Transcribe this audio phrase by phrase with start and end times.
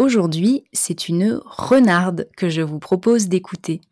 [0.00, 3.82] Aujourd'hui, c'est une renarde que je vous propose d'écouter.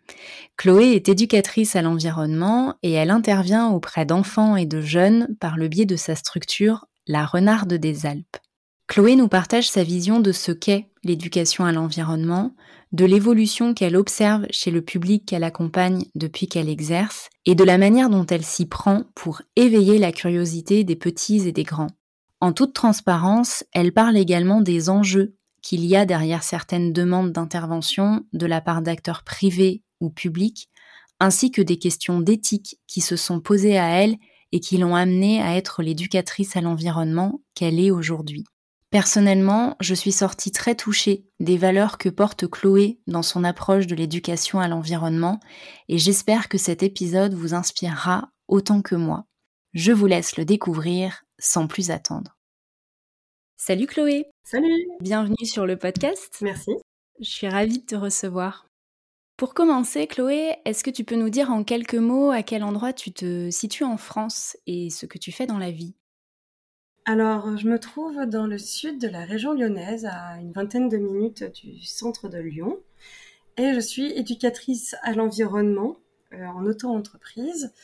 [0.56, 5.68] Chloé est éducatrice à l'environnement et elle intervient auprès d'enfants et de jeunes par le
[5.68, 8.38] biais de sa structure La Renarde des Alpes.
[8.86, 12.54] Chloé nous partage sa vision de ce qu'est l'éducation à l'environnement,
[12.92, 17.76] de l'évolution qu'elle observe chez le public qu'elle accompagne depuis qu'elle exerce, et de la
[17.76, 21.90] manière dont elle s'y prend pour éveiller la curiosité des petits et des grands.
[22.40, 28.24] En toute transparence, elle parle également des enjeux qu'il y a derrière certaines demandes d'intervention
[28.32, 30.68] de la part d'acteurs privés ou publics,
[31.20, 34.16] ainsi que des questions d'éthique qui se sont posées à elle
[34.52, 38.44] et qui l'ont amenée à être l'éducatrice à l'environnement qu'elle est aujourd'hui.
[38.90, 43.94] Personnellement, je suis sortie très touchée des valeurs que porte Chloé dans son approche de
[43.94, 45.40] l'éducation à l'environnement
[45.88, 49.26] et j'espère que cet épisode vous inspirera autant que moi.
[49.74, 52.37] Je vous laisse le découvrir sans plus attendre.
[53.60, 54.30] Salut Chloé.
[54.44, 54.86] Salut.
[55.00, 56.38] Bienvenue sur le podcast.
[56.42, 56.70] Merci.
[57.20, 58.68] Je suis ravie de te recevoir.
[59.36, 62.92] Pour commencer, Chloé, est-ce que tu peux nous dire en quelques mots à quel endroit
[62.92, 65.96] tu te situes en France et ce que tu fais dans la vie?
[67.04, 70.96] Alors, je me trouve dans le sud de la région lyonnaise, à une vingtaine de
[70.96, 72.78] minutes du centre de Lyon.
[73.56, 75.96] Et je suis éducatrice à l'environnement
[76.32, 77.74] euh, en auto-entreprise.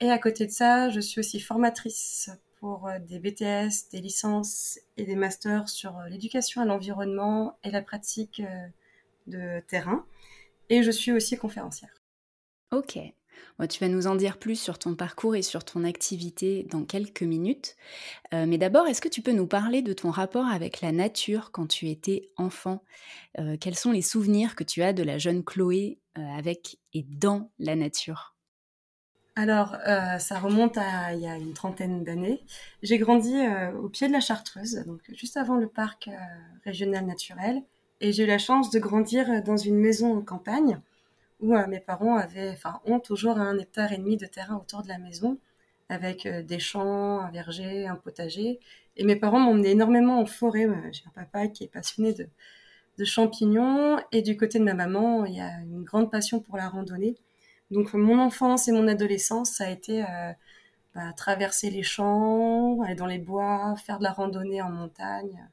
[0.00, 4.78] Et à côté de ça, je suis aussi formatrice pour euh, des BTS, des licences
[4.96, 8.66] et des masters sur euh, l'éducation à l'environnement et la pratique euh,
[9.26, 10.04] de terrain.
[10.68, 12.02] Et je suis aussi conférencière.
[12.72, 12.98] Ok.
[13.70, 17.22] tu vas nous en dire plus sur ton parcours et sur ton activité dans quelques
[17.22, 17.76] minutes.
[18.32, 21.66] mais d'abord, est-ce que tu peux nous parler de ton rapport avec la nature quand
[21.66, 22.84] tu étais enfant?
[23.60, 27.74] Quels sont les souvenirs que tu as de la jeune Chloé avec et dans la
[27.74, 28.37] nature?
[29.38, 32.42] Alors, euh, ça remonte à il y a une trentaine d'années.
[32.82, 36.16] J'ai grandi euh, au pied de la Chartreuse, donc juste avant le parc euh,
[36.64, 37.62] régional naturel,
[38.00, 40.80] et j'ai eu la chance de grandir dans une maison en campagne
[41.38, 44.88] où mes parents avaient, enfin, ont toujours un hectare et demi de terrain autour de
[44.88, 45.38] la maison,
[45.88, 48.58] avec des champs, un verger, un potager.
[48.96, 50.66] Et mes parents emmené énormément en forêt.
[50.90, 52.28] J'ai un papa qui est passionné de,
[52.98, 56.56] de champignons, et du côté de ma maman, il y a une grande passion pour
[56.56, 57.14] la randonnée.
[57.70, 60.32] Donc mon enfance et mon adolescence, ça a été euh,
[60.94, 65.48] bah, traverser les champs, aller dans les bois, faire de la randonnée en montagne,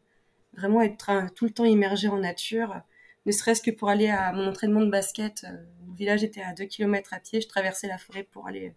[0.54, 2.82] vraiment être tout le temps immergé en nature,
[3.26, 5.46] ne serait-ce que pour aller à mon entraînement de basket.
[5.46, 8.74] Euh, le village était à 2 km à pied, je traversais la forêt pour aller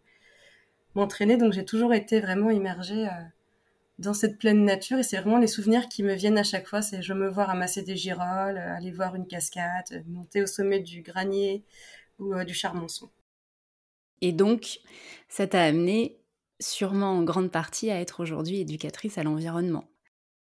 [0.94, 3.12] m'entraîner, donc j'ai toujours été vraiment immergée euh,
[3.98, 6.82] dans cette pleine nature et c'est vraiment les souvenirs qui me viennent à chaque fois,
[6.82, 11.02] c'est je me vois ramasser des girolles, aller voir une cascade, monter au sommet du
[11.02, 11.64] granier
[12.18, 13.10] ou du charmonçon.
[14.20, 14.80] Et donc,
[15.28, 16.18] ça t'a amené
[16.60, 19.84] sûrement en grande partie à être aujourd'hui éducatrice à l'environnement.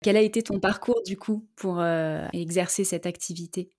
[0.02, 3.70] Quel a été ton parcours du coup pour euh, exercer cette activité?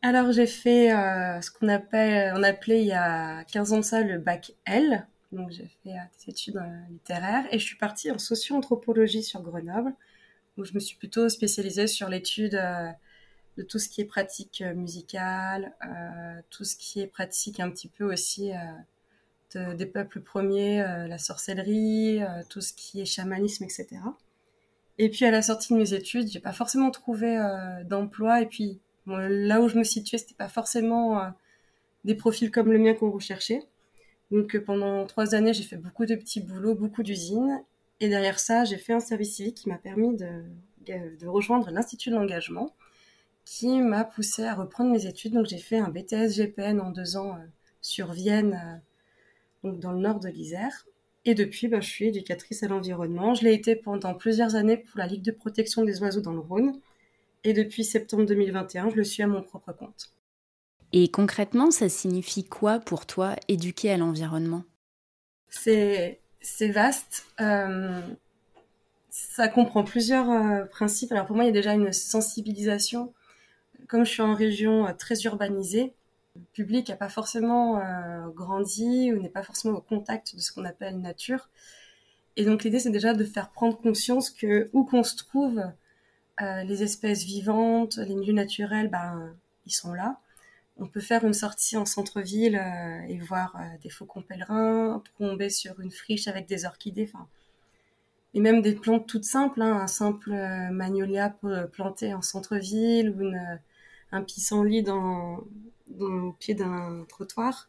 [0.00, 4.02] Alors j'ai fait euh, ce qu'on on appelait il y a 15 ans de ça
[4.02, 5.06] le bac L.
[5.32, 9.92] Donc j'ai fait euh, des études littéraires et je suis partie en socio-anthropologie sur Grenoble
[10.56, 12.52] où je me suis plutôt spécialisée sur l'étude
[13.56, 15.72] de tout ce qui est pratique musicale,
[16.48, 18.52] tout ce qui est pratique un petit peu aussi
[19.56, 23.88] euh, des peuples premiers, la sorcellerie, tout ce qui est chamanisme, etc.
[24.98, 27.36] Et puis à la sortie de mes études, j'ai pas forcément trouvé
[27.84, 28.40] d'emploi.
[28.42, 31.32] Et puis là où je me situais, c'était pas forcément
[32.04, 33.62] des profils comme le mien qu'on recherchait.
[34.30, 37.62] Donc pendant trois années, j'ai fait beaucoup de petits boulots, beaucoup d'usines.
[38.00, 42.16] Et derrière ça, j'ai fait un service civique qui m'a permis de, rejoindre l'Institut de
[42.16, 42.74] l'engagement,
[43.44, 45.34] qui m'a poussé à reprendre mes études.
[45.34, 47.44] Donc j'ai fait un BTS GPN en deux ans euh,
[47.80, 48.78] sur Vienne, euh,
[49.64, 50.86] donc dans le nord de l'Isère.
[51.24, 53.34] Et depuis, bah, je suis éducatrice à l'environnement.
[53.34, 56.40] Je l'ai été pendant plusieurs années pour la Ligue de protection des oiseaux dans le
[56.40, 56.78] Rhône.
[57.44, 60.10] Et depuis septembre 2021, je le suis à mon propre compte.
[60.92, 64.64] Et concrètement, ça signifie quoi pour toi éduquer à l'environnement?
[65.48, 66.20] C'est
[66.60, 67.26] vaste.
[67.40, 68.00] Euh,
[69.10, 71.12] ça comprend plusieurs euh, principes.
[71.12, 73.12] Alors pour moi, il y a déjà une sensibilisation.
[73.88, 75.92] Comme je suis en région euh, très urbanisée,
[76.52, 77.80] public n'a pas forcément
[78.34, 81.48] grandi ou n'est pas forcément au contact de ce qu'on appelle nature.
[82.36, 85.62] Et donc l'idée, c'est déjà de faire prendre conscience que où qu'on se trouve,
[86.42, 89.34] euh, les espèces vivantes, les milieux naturels, ben,
[89.66, 90.18] ils sont là.
[90.76, 95.48] On peut faire une sortie en centre-ville euh, et voir euh, des faucons pèlerins, tomber
[95.48, 97.28] sur une friche avec des orchidées, enfin,
[98.34, 100.32] et même des plantes toutes simples, hein, un simple
[100.72, 101.36] magnolia
[101.72, 103.60] planté en centre-ville ou une,
[104.14, 105.44] un pissenlit dans,
[105.98, 107.68] le pied d'un trottoir.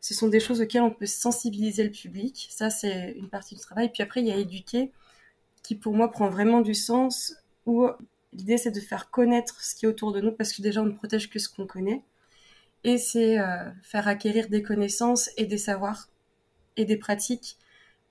[0.00, 2.48] Ce sont des choses auxquelles on peut sensibiliser le public.
[2.50, 3.90] Ça, c'est une partie du travail.
[3.90, 4.92] Puis après, il y a éduquer,
[5.62, 7.34] qui pour moi prend vraiment du sens
[7.66, 7.86] où
[8.34, 10.86] l'idée c'est de faire connaître ce qui est autour de nous parce que déjà on
[10.86, 12.02] ne protège que ce qu'on connaît
[12.84, 16.10] et c'est euh, faire acquérir des connaissances et des savoirs
[16.76, 17.56] et des pratiques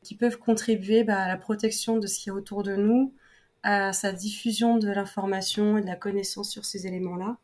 [0.01, 3.13] qui peuvent contribuer bah, à la protection de ce qui est autour de nous,
[3.61, 7.37] à sa diffusion de l'information et de la connaissance sur ces éléments-là,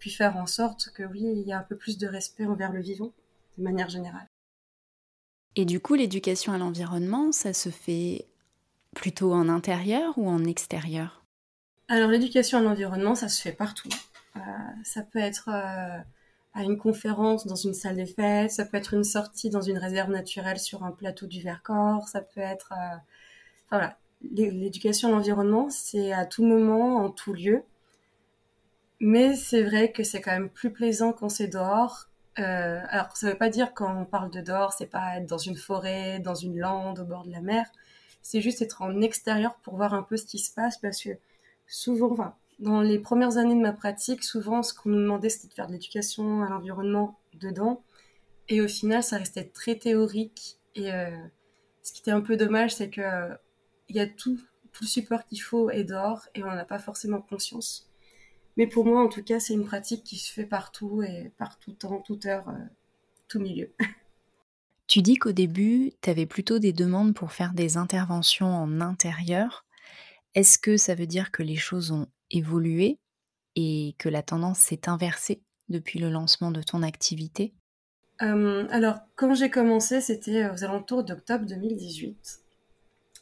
[0.00, 2.72] puis faire en sorte que oui, il y a un peu plus de respect envers
[2.72, 3.12] le vivant
[3.56, 4.26] de manière générale.
[5.54, 8.26] Et du coup, l'éducation à l'environnement, ça se fait
[8.94, 11.24] plutôt en intérieur ou en extérieur?
[11.88, 13.88] Alors l'éducation à l'environnement, ça se fait partout.
[14.36, 14.40] Euh,
[14.84, 15.98] ça peut être euh,
[16.54, 19.78] à une conférence dans une salle des fêtes, ça peut être une sortie dans une
[19.78, 22.72] réserve naturelle sur un plateau du Vercors, ça peut être...
[22.72, 22.96] Euh,
[23.66, 23.98] enfin voilà,
[24.32, 27.62] l'éducation à l'environnement, c'est à tout moment, en tout lieu.
[29.00, 32.08] Mais c'est vrai que c'est quand même plus plaisant quand c'est dehors.
[32.36, 35.38] alors ça ne veut pas dire quand on parle de dehors, c'est pas être dans
[35.38, 37.66] une forêt, dans une lande, au bord de la mer.
[38.22, 41.10] C'est juste être en extérieur pour voir un peu ce qui se passe parce que
[41.66, 45.54] souvent, dans les premières années de ma pratique, souvent, ce qu'on nous demandait, c'était de
[45.54, 47.82] faire de l'éducation à l'environnement dedans.
[48.48, 50.58] Et au final, ça restait très théorique.
[50.74, 51.10] Et euh,
[51.82, 53.30] ce qui était un peu dommage, c'est que
[53.88, 54.38] il y a tout,
[54.72, 57.89] tout le support qu'il faut est dehors et on n'en a pas forcément conscience.
[58.60, 61.58] Mais pour moi, en tout cas, c'est une pratique qui se fait partout et par
[61.58, 62.58] tout temps, toute heure, euh,
[63.26, 63.72] tout milieu.
[64.86, 69.64] Tu dis qu'au début, tu avais plutôt des demandes pour faire des interventions en intérieur.
[70.34, 72.98] Est-ce que ça veut dire que les choses ont évolué
[73.54, 77.54] et que la tendance s'est inversée depuis le lancement de ton activité?
[78.18, 82.40] Alors, quand j'ai commencé, c'était aux alentours d'octobre 2018.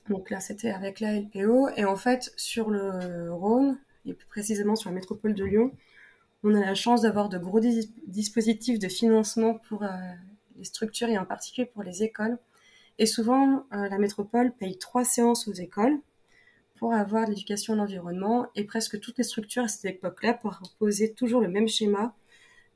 [0.09, 1.69] Donc là, c'était avec la LPO.
[1.77, 3.79] Et en fait, sur le Rhône,
[4.11, 5.73] et plus précisément sur la métropole de Lyon,
[6.45, 7.61] on a la chance d'avoir de gros
[8.07, 9.89] dispositifs de financement pour euh,
[10.57, 12.39] les structures et en particulier pour les écoles.
[12.99, 15.99] Et souvent, euh, la métropole paye trois séances aux écoles
[16.77, 21.41] pour avoir l'éducation à l'environnement et presque toutes les structures à cette époque-là proposaient toujours
[21.41, 22.15] le même schéma,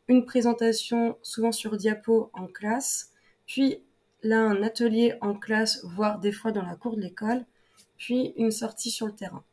[0.09, 3.13] une présentation souvent sur diapo en classe,
[3.47, 3.79] puis
[4.23, 7.45] là un atelier en classe, voire des fois dans la cour de l'école,
[7.97, 9.45] puis une sortie sur le terrain.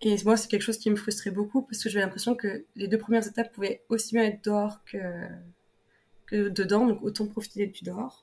[0.00, 2.86] Et moi, c'est quelque chose qui me frustrait beaucoup parce que j'avais l'impression que les
[2.86, 4.98] deux premières étapes pouvaient aussi bien être dehors que,
[6.26, 8.22] que dedans, donc autant profiter du dehors.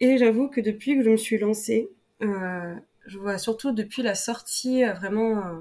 [0.00, 1.88] Et j'avoue que depuis que je me suis lancée,
[2.22, 2.74] euh,
[3.06, 5.60] je vois surtout depuis la sortie euh, vraiment euh,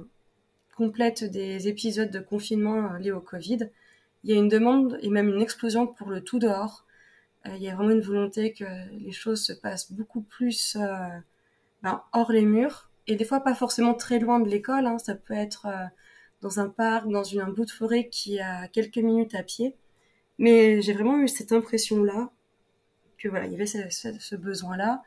[0.75, 3.69] complète des épisodes de confinement euh, liés au Covid,
[4.23, 6.85] il y a une demande et même une explosion pour le tout dehors.
[7.45, 8.65] il y a vraiment une volonté que
[8.99, 10.77] les choses se passent beaucoup plus
[11.81, 14.85] ben, hors les murs et des fois pas forcément très loin de l'école.
[14.87, 14.97] Hein.
[14.97, 15.67] Ça peut être
[16.41, 19.75] dans un parc, dans une, un bout de forêt qui a quelques minutes à pied.
[20.39, 22.31] Mais j'ai vraiment eu cette impression-là
[23.17, 25.03] que voilà, il y avait ce, besoin-là,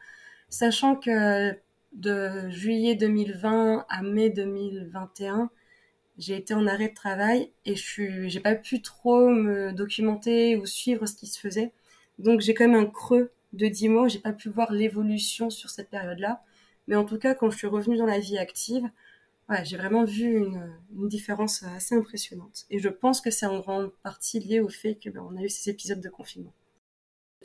[0.49, 1.53] sachant que
[1.93, 5.51] de juillet 2020 à mai 2021,
[6.19, 10.67] j'ai été en arrêt de travail et je j'ai pas pu trop me documenter ou
[10.67, 11.73] suivre ce qui se faisait.
[12.21, 15.71] Donc j'ai quand même un creux de 10 mois, j'ai pas pu voir l'évolution sur
[15.71, 16.43] cette période-là.
[16.87, 18.89] Mais en tout cas, quand je suis revenue dans la vie active,
[19.63, 22.65] j'ai vraiment vu une, différence assez impressionnante.
[22.71, 25.49] Et je pense que c'est en grande partie lié au fait que ben, a eu
[25.49, 26.53] ces épisodes de confinement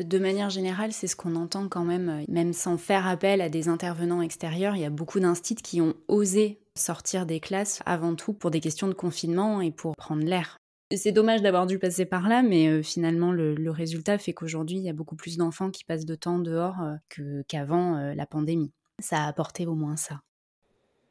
[0.03, 3.49] de manière générale, c'est ce qu'on entend quand même, euh, même sans faire appel à
[3.49, 4.75] des intervenants extérieurs.
[4.75, 8.61] Il y a beaucoup d'instits qui ont osé sortir des classes avant tout pour des
[8.61, 10.57] questions de confinement et pour prendre l'air.
[10.95, 14.83] C'est dommage d'avoir dû passer par là, mais euh, finalement, le, résultat fait qu'aujourd'hui, il
[14.83, 18.71] y a beaucoup plus d'enfants qui passent de temps dehors euh, qu'avant la pandémie.
[19.01, 20.21] Ça a apporté au moins ça.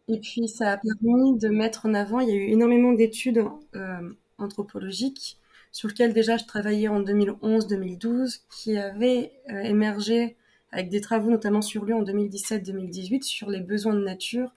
[0.08, 3.44] Et puis, ça a permis de mettre en avant, il y a eu énormément d'études
[4.38, 5.38] anthropologiques
[5.72, 10.36] sur lequel déjà je travaillais en 2011-2012, qui avait euh, émergé
[10.72, 14.52] avec des travaux notamment sur lui en 2017-2018 sur les besoins de nature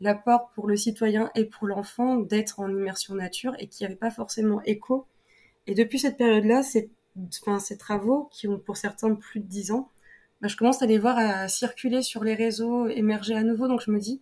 [0.00, 4.10] l'apport pour le citoyen et pour l'enfant d'être en immersion nature et qui n'avait pas
[4.10, 5.06] forcément écho.
[5.66, 6.62] Et depuis cette période-là,
[7.42, 9.88] enfin, ces travaux qui ont pour certains plus de 10 ans,
[10.40, 13.68] bah, je commence à les voir circuler sur les réseaux, émerger à nouveau.
[13.68, 14.20] Donc je me dis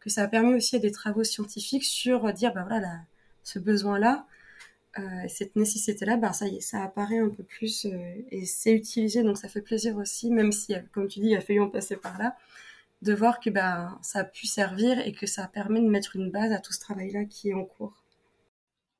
[0.00, 3.00] que ça a permis aussi à des travaux scientifiques sur dire, bah voilà,
[3.42, 4.26] ce besoin-là,
[4.98, 8.72] euh, cette nécessité-là, bah ça y est, ça apparaît un peu plus euh, et c'est
[8.72, 9.22] utilisé.
[9.22, 11.96] Donc ça fait plaisir aussi, même si, comme tu dis, il a fallu en passer
[11.96, 12.36] par là,
[13.02, 16.30] de voir que bah, ça a pu servir et que ça permet de mettre une
[16.30, 18.04] base à tout ce travail-là qui est en cours.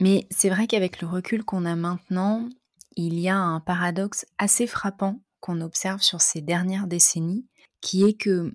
[0.00, 2.48] Mais c'est vrai qu'avec le recul qu'on a maintenant,
[2.96, 5.20] il y a un paradoxe assez frappant
[5.52, 7.46] observe sur ces dernières décennies,
[7.80, 8.52] qui est que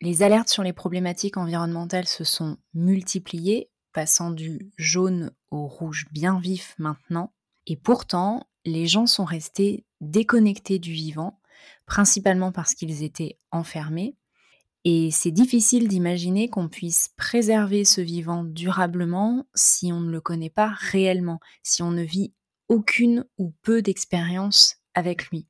[0.00, 6.38] les alertes sur les problématiques environnementales se sont multipliées, passant du jaune au rouge bien
[6.38, 7.32] vif maintenant,
[7.66, 11.40] et pourtant les gens sont restés déconnectés du vivant,
[11.86, 14.16] principalement parce qu'ils étaient enfermés,
[14.84, 20.50] et c'est difficile d'imaginer qu'on puisse préserver ce vivant durablement si on ne le connaît
[20.50, 22.32] pas réellement, si on ne vit
[22.68, 25.46] aucune ou peu d'expérience avec lui.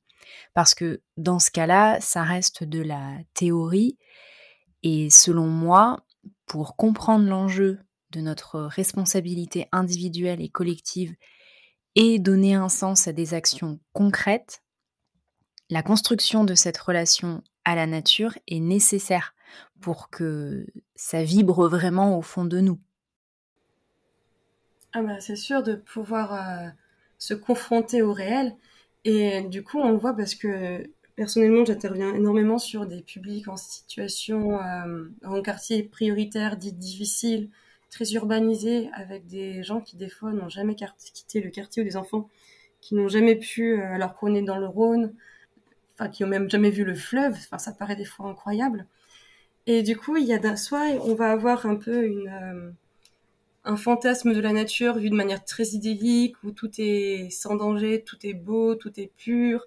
[0.54, 3.98] Parce que dans ce cas-là, ça reste de la théorie.
[4.82, 6.04] Et selon moi,
[6.46, 7.78] pour comprendre l'enjeu
[8.10, 11.14] de notre responsabilité individuelle et collective
[11.94, 14.62] et donner un sens à des actions concrètes,
[15.70, 19.34] la construction de cette relation à la nature est nécessaire
[19.80, 22.80] pour que ça vibre vraiment au fond de nous.
[24.92, 26.68] Ah bah c'est sûr de pouvoir euh,
[27.18, 28.56] se confronter au réel
[29.04, 30.84] et du coup, on voit parce que
[31.16, 37.50] personnellement, j'interviens énormément sur des publics en situation, euh, en quartier prioritaire, dit difficile,
[37.90, 41.96] très urbanisé, avec des gens qui des fois n'ont jamais quitté le quartier ou des
[41.96, 42.28] enfants
[42.80, 45.12] qui n'ont jamais pu, euh, alors qu'on dans le Rhône,
[45.94, 48.86] enfin qui ont même jamais vu le fleuve, enfin ça paraît des fois incroyable.
[49.66, 52.70] Et du coup, il y a soit on va avoir un peu une euh,
[53.64, 58.02] un fantasme de la nature vu de manière très idyllique, où tout est sans danger,
[58.04, 59.66] tout est beau, tout est pur,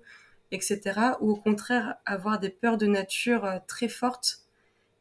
[0.51, 0.81] etc.
[1.21, 4.39] Ou au contraire, avoir des peurs de nature euh, très fortes.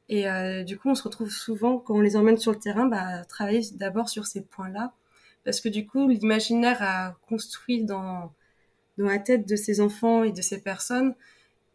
[0.09, 2.87] Et euh, du coup, on se retrouve souvent, quand on les emmène sur le terrain,
[2.87, 4.93] bah, travailler d'abord sur ces points-là.
[5.45, 8.33] Parce que du coup, l'imaginaire a construit dans,
[8.99, 11.15] dans la tête de ces enfants et de ces personnes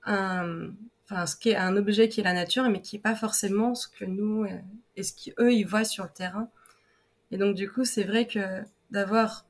[0.06, 0.72] un,
[1.06, 3.76] enfin, ce qui est un objet qui est la nature, mais qui n'est pas forcément
[3.76, 4.58] ce que nous euh,
[4.96, 6.50] et ce qu'eux, ils voient sur le terrain.
[7.32, 9.46] Et donc, du coup, c'est vrai que d'avoir,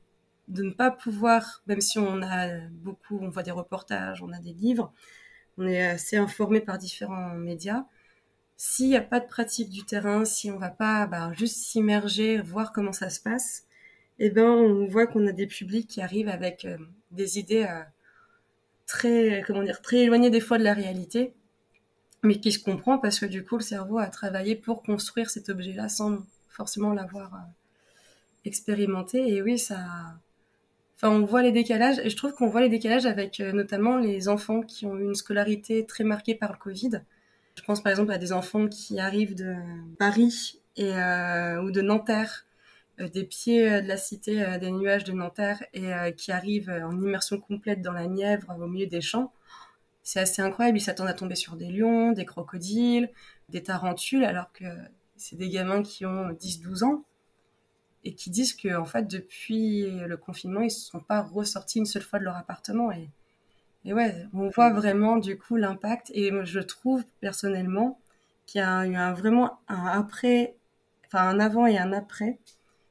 [0.48, 4.40] de ne pas pouvoir, même si on a beaucoup, on voit des reportages, on a
[4.40, 4.92] des livres,
[5.58, 7.84] on est assez informé par différents médias.
[8.56, 12.40] S'il n'y a pas de pratique du terrain, si on va pas bah, juste s'immerger,
[12.40, 13.64] voir comment ça se passe,
[14.18, 16.76] eh ben, on voit qu'on a des publics qui arrivent avec euh,
[17.12, 17.82] des idées euh,
[18.86, 21.34] très, comment dire, très éloignées des fois de la réalité,
[22.24, 25.48] mais qui se comprend parce que du coup, le cerveau a travaillé pour construire cet
[25.48, 26.18] objet-là sans
[26.48, 27.38] forcément l'avoir euh,
[28.48, 29.28] expérimenté.
[29.34, 29.78] Et oui, ça.
[30.96, 33.98] Enfin, on voit les décalages, et je trouve qu'on voit les décalages avec euh, notamment
[33.98, 37.02] les enfants qui ont eu une scolarité très marquée par le Covid.
[37.54, 39.54] Je pense par exemple à des enfants qui arrivent de
[39.98, 42.46] Paris et, euh, ou de Nanterre,
[43.00, 47.38] euh, des pieds de la cité des nuages de Nanterre, et qui arrivent en immersion
[47.38, 49.32] complète dans la Nièvre, au milieu des champs.
[50.02, 53.10] C'est assez incroyable, ils s'attendent à tomber sur des lions, des crocodiles,
[53.50, 54.64] des tarentules, alors que
[55.16, 57.04] c'est des gamins qui ont 10-12 ans
[58.04, 61.86] et qui disent que en fait depuis le confinement ils ne sont pas ressortis une
[61.86, 62.92] seule fois de leur appartement.
[62.92, 63.08] Et,
[63.84, 66.10] et ouais on voit vraiment du coup l'impact.
[66.14, 67.98] Et je trouve personnellement
[68.46, 70.54] qu'il y a eu un, vraiment un après
[71.06, 72.38] enfin un avant et un après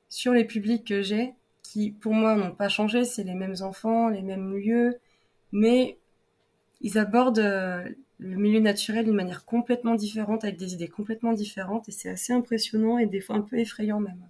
[0.10, 1.34] sur les publics que j'ai
[1.64, 3.06] qui pour moi n'ont pas changé.
[3.06, 5.00] C'est les mêmes enfants les mêmes lieux.
[5.52, 5.98] Mais
[6.82, 7.88] ils abordent euh,
[8.20, 11.88] le milieu naturel d'une manière complètement différente avec des idées complètement différentes.
[11.90, 14.22] Et c'est assez impressionnant et des fois un peu effrayant même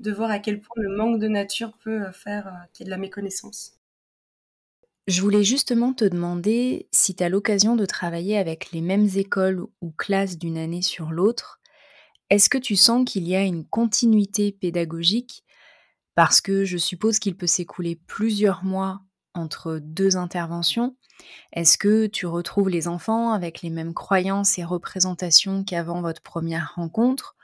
[0.00, 2.88] de voir à quel point le manque de nature peut euh, faire euh, qu'il y
[2.88, 3.74] ait de la méconnaissance.
[5.06, 9.66] Je voulais justement te demander si tu as l'occasion de travailler avec les mêmes écoles
[9.80, 11.60] ou classes d'une année sur l'autre,
[12.30, 15.44] est-ce que tu sens qu'il y a une continuité pédagogique?
[16.14, 19.00] Parce que je suppose qu'il peut s'écouler plusieurs mois
[19.34, 20.96] entre deux interventions.
[21.52, 26.74] Est-ce que tu retrouves les enfants avec les mêmes croyances et représentations qu'avant votre première
[26.76, 27.36] rencontre?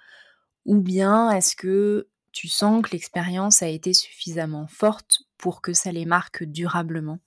[0.66, 5.90] Ou bien est-ce que tu sens que l'expérience a été suffisamment forte pour que ça
[5.90, 7.18] les marque durablement?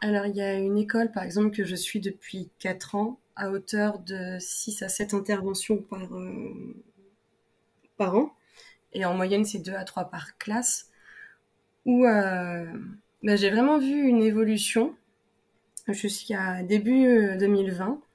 [0.00, 3.48] Alors, il y a une école, par exemple, que je suis depuis 4 ans, à
[3.48, 6.74] hauteur de 6 à 7 interventions par, euh,
[7.96, 8.34] par an.
[8.92, 10.90] Et en moyenne, c'est 2 à 3 par classe.
[11.84, 12.66] Où euh,
[13.22, 14.96] ben, j'ai vraiment vu une évolution
[15.86, 18.05] jusqu'à début 2020, euh,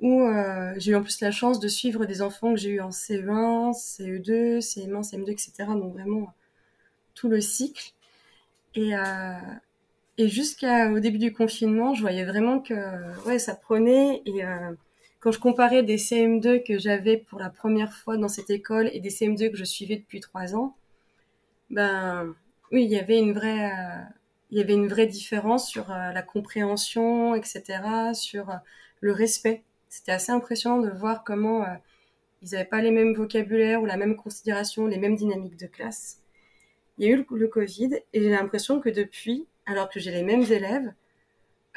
[0.00, 2.80] où euh, j'ai eu en plus la chance de suivre des enfants que j'ai eu
[2.80, 5.52] en CE1, CE2, CM1, CM2, etc.
[5.68, 6.32] Donc vraiment
[7.14, 7.92] tout le cycle.
[8.74, 9.34] Et, euh,
[10.18, 12.74] jusqu'au début du confinement, je voyais vraiment que
[13.26, 14.22] ouais, ça prenait.
[14.26, 14.72] Et euh,
[15.20, 19.00] quand je comparais des CM2 que j'avais pour la première fois dans cette école et
[19.00, 20.76] des CM2 que je suivais depuis trois ans,
[21.70, 22.34] ben
[22.72, 28.46] oui, il y avait une vraie, différence sur la compréhension, etc., sur
[29.00, 31.74] le respect c'était assez impressionnant de voir comment euh,
[32.42, 36.20] ils n'avaient pas les mêmes vocabulaires ou la même considération, les mêmes dynamiques de classe.
[36.96, 40.22] Il y a eu le, Covid et j'ai l'impression que depuis, alors que j'ai les
[40.22, 40.92] mêmes élèves,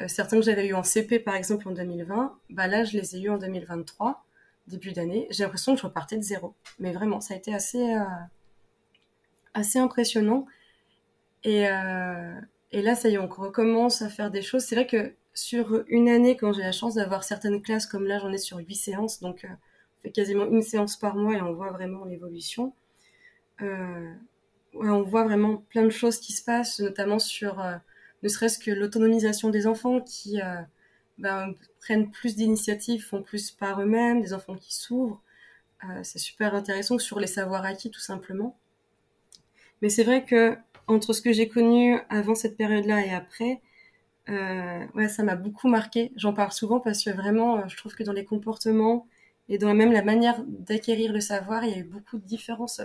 [0.00, 3.16] euh, certains que j'avais eu en CP par exemple en 2020, bah là je les
[3.16, 4.24] ai eu en 2023,
[4.68, 5.26] début d'année.
[5.30, 6.54] J'ai l'impression que je repartais de zéro.
[6.78, 8.04] Mais vraiment, ça a été assez, euh,
[9.54, 10.46] assez impressionnant.
[11.42, 11.64] Et,
[12.70, 14.62] et là, ça y est, on recommence à faire des choses.
[14.62, 18.20] C'est vrai que sur une année, quand j'ai la chance d'avoir certaines classes, comme là
[18.20, 21.42] j'en ai sur huit séances, donc euh, on fait quasiment une séance par mois et
[21.42, 22.72] on voit vraiment l'évolution.
[23.60, 24.12] Euh,
[24.74, 27.74] on voit vraiment plein de choses qui se passent, notamment sur euh,
[28.22, 30.40] ne serait-ce que l'autonomisation des enfants qui
[31.18, 35.20] ben, prennent plus d'initiatives, font plus par eux-mêmes, des enfants qui s'ouvrent.
[36.02, 38.56] c'est super intéressant sur les savoirs acquis tout simplement.
[39.82, 43.60] Mais c'est vrai que entre ce que j'ai connu avant cette période-là et après,
[44.28, 46.12] euh, ouais, ça m'a beaucoup marqué.
[46.16, 49.06] J'en parle souvent parce que vraiment, euh, je trouve que dans les comportements
[49.48, 52.80] et dans même la manière d'acquérir le savoir, il y a eu beaucoup de différences.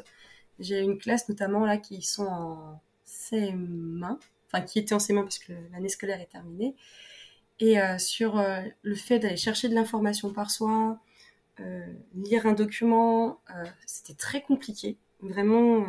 [0.59, 4.17] J'ai une classe notamment là qui sont en CM1,
[4.47, 6.75] enfin qui étaient en CM1 parce que l'année scolaire est terminée,
[7.59, 10.99] et euh, sur euh, le fait d'aller chercher de l'information par soi,
[11.59, 13.41] euh, lire un document,
[13.85, 14.97] c'était très compliqué.
[15.21, 15.85] Vraiment,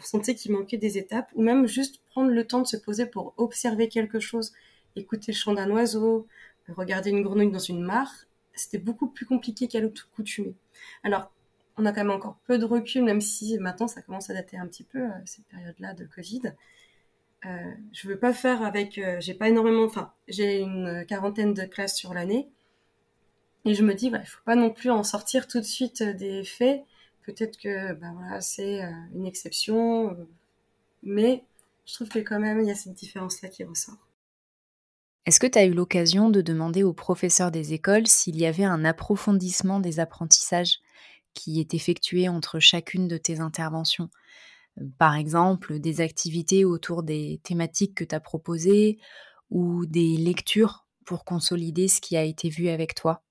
[0.00, 3.34] sentait qu'il manquait des étapes, ou même juste prendre le temps de se poser pour
[3.36, 4.52] observer quelque chose,
[4.96, 6.26] écouter le chant d'un oiseau,
[6.68, 8.12] regarder une grenouille dans une mare,
[8.54, 10.54] c'était beaucoup plus compliqué qu'à l'accoutumée.
[11.04, 11.30] Alors,
[11.76, 14.56] on a quand même encore peu de recul, même si maintenant ça commence à dater
[14.56, 16.54] un petit peu, euh, cette période-là de Covid.
[17.44, 21.64] Euh, je veux pas faire avec, euh, j'ai pas énormément, enfin, j'ai une quarantaine de
[21.64, 22.48] classes sur l'année,
[23.66, 26.44] et je me dis, il faut pas non plus en sortir tout de suite des
[26.44, 26.82] faits,
[27.26, 30.28] Peut-être que voilà, c'est euh, une exception, euh,
[31.02, 31.42] mais
[31.84, 33.98] je trouve que quand même il y a cette différence-là qui ressort.
[35.26, 38.64] Est-ce que tu as eu l'occasion de demander aux professeurs des écoles s'il y avait
[38.64, 40.78] un approfondissement des apprentissages
[41.34, 44.08] qui est effectué entre chacune de tes interventions?
[44.98, 48.98] Par exemple, des activités autour des thématiques que tu as proposées
[49.50, 53.25] ou des lectures pour consolider ce qui a été vu avec toi?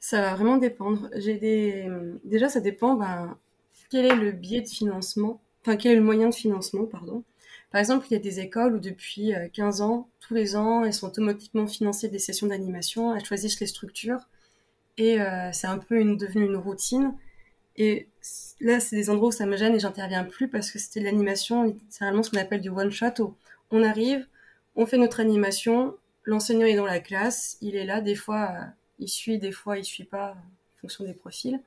[0.00, 1.08] Ça va vraiment dépendre.
[1.16, 1.88] J'ai des...
[2.24, 3.36] Déjà, ça dépend, ben,
[3.90, 7.24] quel est le biais de financement, enfin, quel est le moyen de financement, pardon.
[7.70, 10.84] Par exemple, il y a des écoles où depuis 15 euh, ans, tous les ans,
[10.84, 14.20] elles sont automatiquement financées des sessions d'animation, elles choisissent les structures,
[14.96, 17.14] et euh, c'est un peu devenu une routine.
[17.76, 18.08] Et
[18.60, 21.64] là, c'est des endroits où ça me gêne et j'interviens plus parce que c'était l'animation,
[21.64, 23.34] littéralement ce qu'on appelle du one-shot.
[23.70, 24.26] On arrive,
[24.74, 28.64] on fait notre animation, l'enseignant est dans la classe, il est là, des fois, euh,
[28.98, 31.60] il suit des fois, il suit pas en fonction des profils.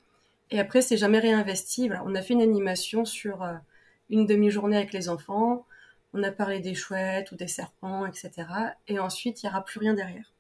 [0.52, 1.90] Et après, c'est jamais réinvesti.
[2.06, 3.54] on a fait une animation sur euh,
[4.10, 5.66] une demi-journée avec les enfants.
[6.14, 8.32] On a parlé des chouettes ou des serpents, etc.
[8.88, 10.34] Et ensuite, il n'y aura plus rien derrière.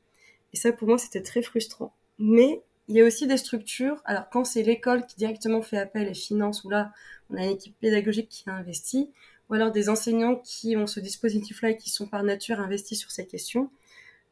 [0.53, 1.93] Et ça, pour moi, c'était très frustrant.
[2.19, 4.01] Mais il y a aussi des structures.
[4.03, 6.91] Alors, quand c'est l'école qui directement fait appel et finance, ou là,
[7.29, 9.09] on a une équipe pédagogique qui a investi,
[9.49, 13.11] ou alors des enseignants qui ont ce dispositif-là et qui sont par nature investis sur
[13.11, 13.69] ces questions,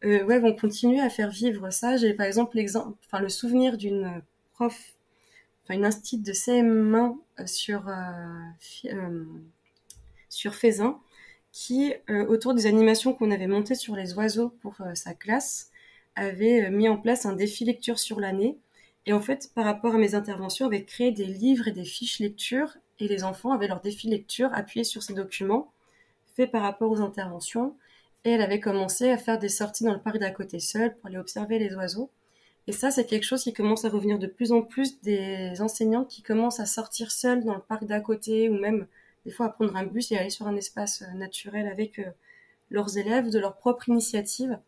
[0.06, 1.98] euh, ouais, vont continuer à faire vivre ça.
[1.98, 4.22] J'ai par exemple l'exemple, enfin le souvenir d'une
[4.54, 4.94] prof,
[5.64, 7.94] enfin une institut de CM1 euh, sur euh,
[8.86, 9.26] euh,
[10.30, 11.00] sur Faisin,
[11.52, 11.94] qui
[12.28, 15.72] autour des animations qu'on avait montées sur les oiseaux pour sa classe,
[16.16, 18.58] avait mis en place un défi lecture sur l'année.
[19.08, 22.20] Et en fait, par rapport à mes interventions, avait créé des livres et des fiches
[22.20, 25.72] lecture, et les enfants avaient leur défi lecture appuyé sur ces documents,
[26.36, 27.76] faits par rapport aux interventions.
[28.26, 31.08] Et elle avait commencé à faire des sorties dans le parc d'à côté seule pour
[31.08, 32.10] aller observer les oiseaux.
[32.68, 36.06] Et ça, c'est quelque chose qui commence à revenir de plus en plus des enseignants
[36.06, 38.86] qui commencent à sortir seuls dans le parc d'à côté ou même
[39.26, 42.12] des fois à prendre un bus et aller sur un espace euh, naturel avec euh,
[42.70, 44.60] leurs élèves de leur propre initiative.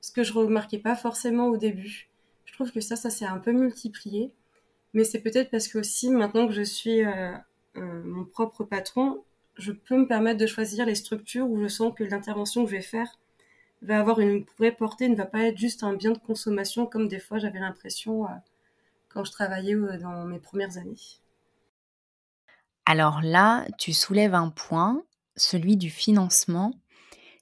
[0.00, 2.08] Ce que je remarquais pas forcément au début.
[2.46, 4.32] Je trouve que ça, ça s'est un peu multiplié.
[4.94, 7.32] Mais c'est peut-être parce que aussi maintenant que je suis euh,
[7.74, 9.24] mon propre patron,
[9.56, 12.76] je peux me permettre de choisir les structures où je sens que l'intervention que je
[12.76, 13.18] vais faire
[13.82, 17.08] va avoir une vraie portée, ne va pas être juste un bien de consommation comme
[17.08, 18.34] des fois j'avais l'impression euh,
[19.08, 20.96] quand je travaillais euh, dans mes premières années.
[22.86, 25.04] Alors là, tu soulèves un point,
[25.36, 26.72] celui du financement,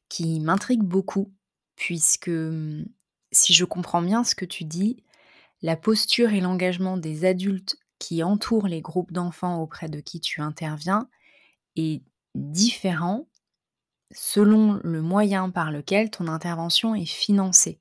[0.09, 1.33] qui m'intrigue beaucoup,
[1.77, 2.31] puisque
[3.33, 5.03] si je comprends bien ce que tu dis,
[5.63, 10.41] la posture et l'engagement des adultes qui entourent les groupes d'enfants auprès de qui tu
[10.41, 11.09] interviens
[11.77, 12.03] est
[12.35, 13.27] différent
[14.13, 17.81] selon le moyen par lequel ton intervention est financée.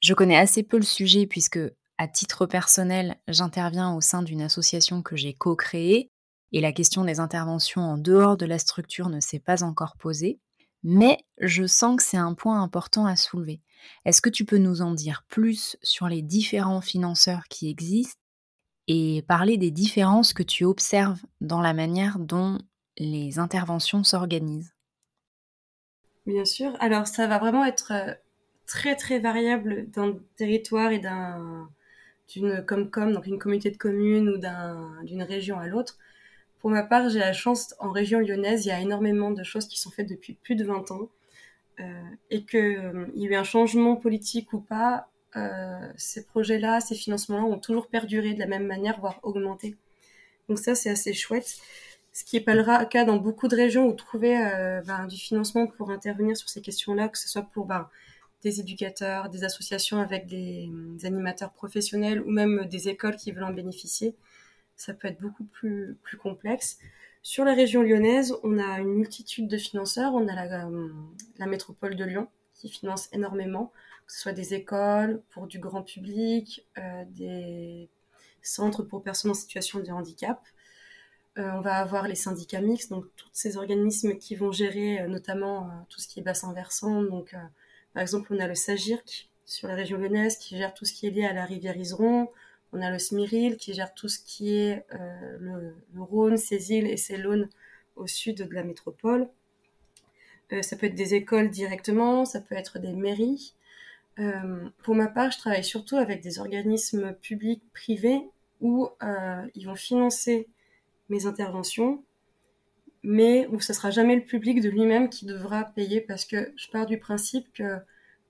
[0.00, 1.60] Je connais assez peu le sujet puisque,
[1.98, 6.10] à titre personnel, j'interviens au sein d'une association que j'ai co-créée
[6.52, 10.40] et la question des interventions en dehors de la structure ne s'est pas encore posée.
[10.82, 13.60] Mais je sens que c'est un point important à soulever.
[14.04, 18.20] Est-ce que tu peux nous en dire plus sur les différents financeurs qui existent
[18.86, 22.58] et parler des différences que tu observes dans la manière dont
[23.00, 24.74] les interventions s'organisent
[26.26, 26.76] Bien sûr.
[26.80, 28.14] Alors, ça va vraiment être euh,
[28.66, 31.68] très, très variable d'un territoire et d'un,
[32.28, 34.36] d'une Comcom, donc une communauté de communes ou
[35.04, 35.98] d'une région à l'autre.
[36.58, 39.66] Pour ma part, j'ai la chance, en région lyonnaise, il y a énormément de choses
[39.66, 41.08] qui sont faites depuis plus de 20 ans.
[41.80, 45.08] Euh, et qu'il euh, y a eu un changement politique ou pas,
[45.96, 49.76] ces projets-là, ces financements-là ont toujours perduré de la même manière, voire augmenté.
[50.48, 51.60] Donc ça, c'est assez chouette
[52.12, 55.16] ce qui n'est pas le cas dans beaucoup de régions où trouver euh, ben, du
[55.16, 57.88] financement pour intervenir sur ces questions-là, que ce soit pour ben,
[58.42, 60.68] des éducateurs, des associations avec des,
[61.04, 64.16] animateurs professionnels ou même des écoles qui veulent en bénéficier,
[64.76, 66.78] ça peut être beaucoup plus, complexe.
[67.22, 70.14] Sur la région lyonnaise, on a une multitude de financeurs.
[70.14, 70.68] On a la,
[71.38, 73.72] la métropole de Lyon qui finance énormément,
[74.06, 77.88] que ce soit des écoles pour du grand public, euh, des
[78.42, 80.40] centres pour personnes en situation de handicap.
[81.38, 85.06] Euh, on va avoir les syndicats mixtes, donc tous ces organismes qui vont gérer euh,
[85.06, 87.02] notamment euh, tout ce qui est bassin versant.
[87.02, 87.34] Donc,
[87.94, 91.06] par exemple, on a le SAGIRC sur la région lyonnaise qui gère tout ce qui
[91.06, 92.28] est lié à la rivière Iseron.
[92.72, 96.96] On a le SMIRIL qui gère tout ce qui est le, Rhône, ses îles et
[96.96, 97.48] ses launes
[97.96, 99.28] au sud de la métropole.
[100.62, 103.54] ça peut être des écoles directement, ça peut être des mairies.
[104.84, 108.22] pour ma part, je travaille surtout avec des organismes publics, privés,
[108.60, 108.88] où
[109.56, 110.46] ils vont financer
[111.10, 112.02] mes interventions,
[113.02, 116.68] mais où ce sera jamais le public de lui-même qui devra payer parce que je
[116.70, 117.78] pars du principe que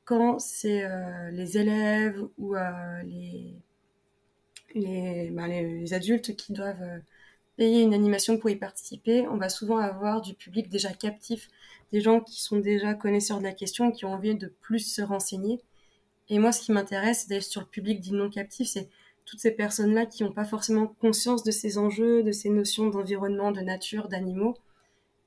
[0.04, 3.02] quand c'est euh, les élèves ou euh,
[4.74, 6.98] les, ben, les, adultes qui doivent euh,
[7.56, 11.48] payer une animation pour y participer, on va souvent avoir du public déjà captif,
[11.92, 15.02] des gens qui sont déjà connaisseurs de la question qui ont envie de plus se
[15.02, 15.60] renseigner.
[16.28, 18.88] Et moi, ce qui m'intéresse, d'aller sur le public dit non captif, c'est
[19.30, 23.52] toutes ces personnes-là qui n'ont pas forcément conscience de ces enjeux, de ces notions d'environnement,
[23.52, 24.56] de nature, d'animaux,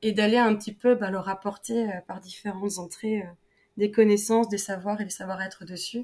[0.02, 3.32] et d'aller un petit peu bah, leur apporter euh, par différentes entrées euh,
[3.78, 6.04] des connaissances, des savoirs et des savoir-être dessus.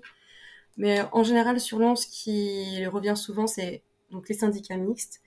[0.77, 5.19] Mais en général, sur l'on, ce qui revient souvent, c'est donc les syndicats mixtes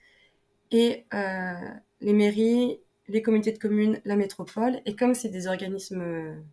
[0.71, 1.53] et euh,
[2.01, 4.81] les mairies, les communautés de communes, la métropole.
[4.87, 6.43] Et comme c'est des organismes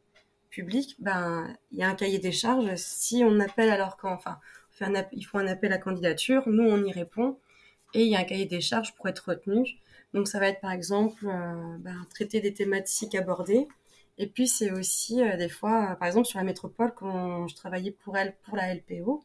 [0.51, 2.75] publics, ben il y a un cahier des charges.
[2.77, 3.97] Si on appelle alors
[4.81, 7.39] enfin, il faut un appel à candidature, nous on y répond,
[7.95, 9.79] et il y a un cahier des charges pour être retenu.
[10.15, 13.69] Donc ça va être par exemple euh, ben, traiter des thématiques abordées,
[14.19, 17.93] et puis c'est aussi euh, des fois, par exemple sur la métropole, quand je travaillais
[17.93, 19.25] pour elle, pour la LPO,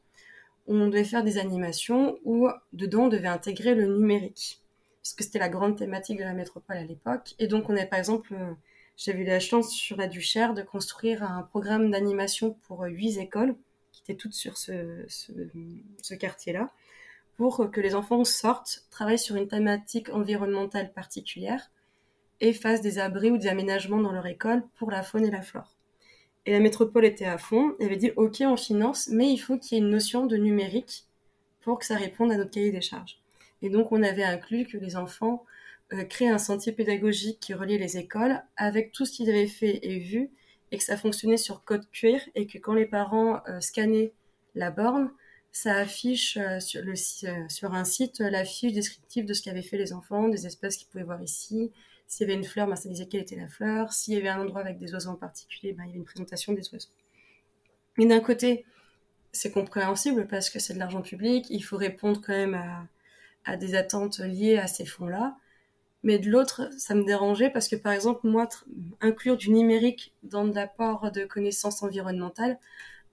[0.67, 4.61] on devait faire des animations où dedans on devait intégrer le numérique,
[5.01, 7.35] parce que c'était la grande thématique de la métropole à l'époque.
[7.39, 8.53] Et donc on avait par exemple, euh,
[8.97, 13.55] j'avais eu la chance sur la Duchère de construire un programme d'animation pour huit écoles
[14.13, 15.05] toutes sur ce,
[16.19, 16.69] quartier-là,
[17.37, 21.71] pour que les enfants sortent, travaillent sur une thématique environnementale particulière
[22.41, 25.41] et fassent des abris ou des aménagements dans leur école pour la faune et la
[25.41, 25.75] flore.
[26.45, 29.57] Et la métropole était à fond, elle avait dit ok on finance, mais il faut
[29.57, 31.05] qu'il y ait une notion de numérique
[31.61, 33.19] pour que ça réponde à notre cahier des charges.
[33.63, 35.43] Et donc on avait inclus que les enfants
[35.93, 39.79] euh, créent un sentier pédagogique qui reliait les écoles avec tout ce qu'ils avaient fait
[39.81, 40.29] et vu
[40.75, 44.11] et que ça fonctionnait sur code cuir et que quand les parents euh, scannaient
[44.55, 45.09] la borne,
[45.53, 49.93] ça affiche euh, euh, sur un site la fiche descriptive de ce qu'avaient fait les
[49.93, 51.71] enfants, des espèces qu'ils pouvaient voir ici.
[52.07, 53.93] S'il y avait une fleur, ben, ça disait quelle était la fleur.
[53.93, 56.03] S'il y avait un endroit avec des oiseaux en particulier, ben, il y avait une
[56.05, 56.91] présentation des oiseaux.
[57.97, 58.65] Mais d'un côté,
[59.31, 62.61] c'est compréhensible parce que c'est de l'argent public, il faut répondre quand même
[63.45, 65.37] à des attentes liées à ces fonds-là.
[66.05, 68.47] Mais de l'autre, ça me dérangeait parce que, par exemple, moi,
[69.01, 72.59] inclure du numérique dans l'apport de connaissances environnementales,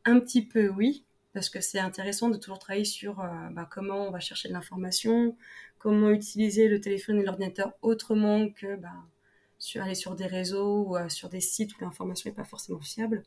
[0.04, 1.02] un petit peu oui,
[1.32, 4.52] parce que c'est intéressant de toujours travailler sur euh, bah, comment on va chercher de
[4.52, 5.34] l'information,
[5.78, 8.92] comment utiliser le téléphone et l'ordinateur autrement que bah,
[9.58, 12.82] sur, aller sur des réseaux ou euh, sur des sites où l'information n'est pas forcément
[12.82, 13.22] fiable.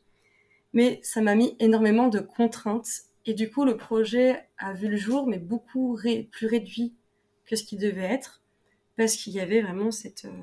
[0.74, 4.96] Mais ça m'a mis énormément de contraintes et du coup le projet a vu le
[4.96, 5.98] jour, mais beaucoup
[6.30, 6.94] plus réduit
[7.46, 8.42] que ce qui devait être
[8.96, 10.42] parce qu'il y avait vraiment cette, euh,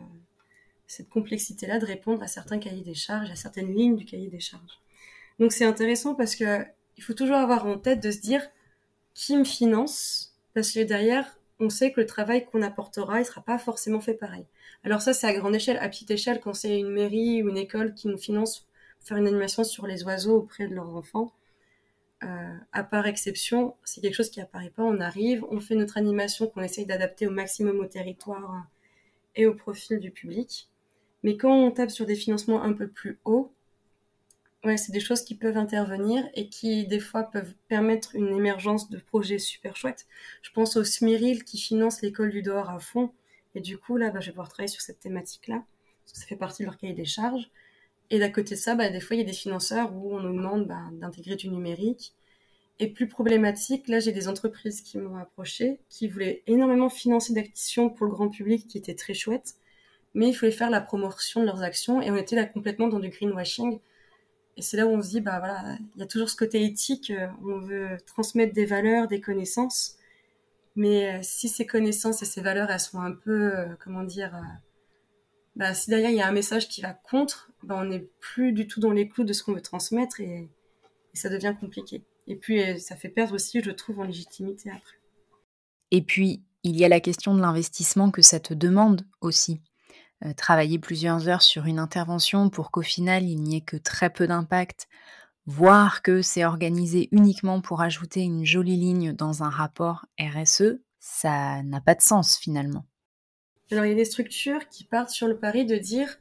[0.87, 4.39] cette complexité-là de répondre à certains cahiers des charges, à certaines lignes du cahier des
[4.39, 4.79] charges.
[5.39, 6.63] Donc c'est intéressant parce que
[6.97, 8.47] il faut toujours avoir en tête de se dire
[9.13, 13.41] qui me finance, parce que derrière, on sait que le travail qu'on apportera, il sera
[13.41, 14.45] pas forcément fait pareil.
[14.83, 15.77] Alors ça, c'est à grande échelle.
[15.77, 18.59] À petite échelle, quand c'est une mairie ou une école qui nous finance
[18.99, 21.33] pour faire une animation sur les oiseaux auprès de leurs enfants,
[22.71, 24.83] à part exception, c'est quelque chose qui apparaît pas.
[24.83, 28.65] On arrive, on fait notre animation qu'on essaye d'adapter au maximum au territoire
[29.35, 30.69] et au profil du public.
[31.23, 33.53] Mais quand on tape sur des financements un peu plus hauts,
[34.63, 38.89] ouais, c'est des choses qui peuvent intervenir et qui, des fois, peuvent permettre une émergence
[38.89, 40.05] de projets super chouettes.
[40.41, 43.11] Je pense au SMIRIL qui finance l'école du dehors à fond.
[43.55, 45.63] Et du coup, là, bah, je vais pouvoir travailler sur cette thématique-là.
[46.03, 47.49] Parce que ça fait partie de leur cahier des charges.
[48.13, 50.21] Et d'à côté de ça, bah, des fois, il y a des financeurs où on
[50.21, 52.13] nous demande bah, d'intégrer du numérique.
[52.79, 57.89] Et plus problématique, là, j'ai des entreprises qui m'ont approché, qui voulaient énormément financer d'actions
[57.89, 59.55] pour le grand public, qui étaient très chouettes.
[60.13, 62.01] Mais il fallait faire la promotion de leurs actions.
[62.01, 63.79] Et on était là complètement dans du greenwashing
[64.57, 65.41] et c'est là où on se dit, bah
[65.95, 69.97] il y a toujours ce côté éthique, euh, on veut transmettre des valeurs, des connaissances,
[70.75, 74.39] mais euh, si ces connaissances et ces valeurs, elles sont un peu, euh, comment dire,
[75.73, 78.67] si derrière il y a un message qui va contre, bah, on n'est plus du
[78.67, 80.49] tout dans les clous de ce qu'on veut transmettre et,
[81.13, 82.03] et, ça devient compliqué.
[82.27, 84.97] Et puis ça fait perdre aussi, je trouve, en légitimité après.
[85.91, 89.61] Et puis, il y a la question de l'investissement que ça te demande aussi.
[90.25, 94.09] Euh, travailler plusieurs heures sur une intervention pour qu'au final il n'y ait que très
[94.09, 94.87] peu d'impact,
[95.45, 101.61] voir que c'est organisé uniquement pour ajouter une jolie ligne dans un rapport RSE, ça
[101.63, 102.85] n'a pas de sens finalement.
[103.71, 106.17] Alors il y a des structures qui partent sur le pari de dire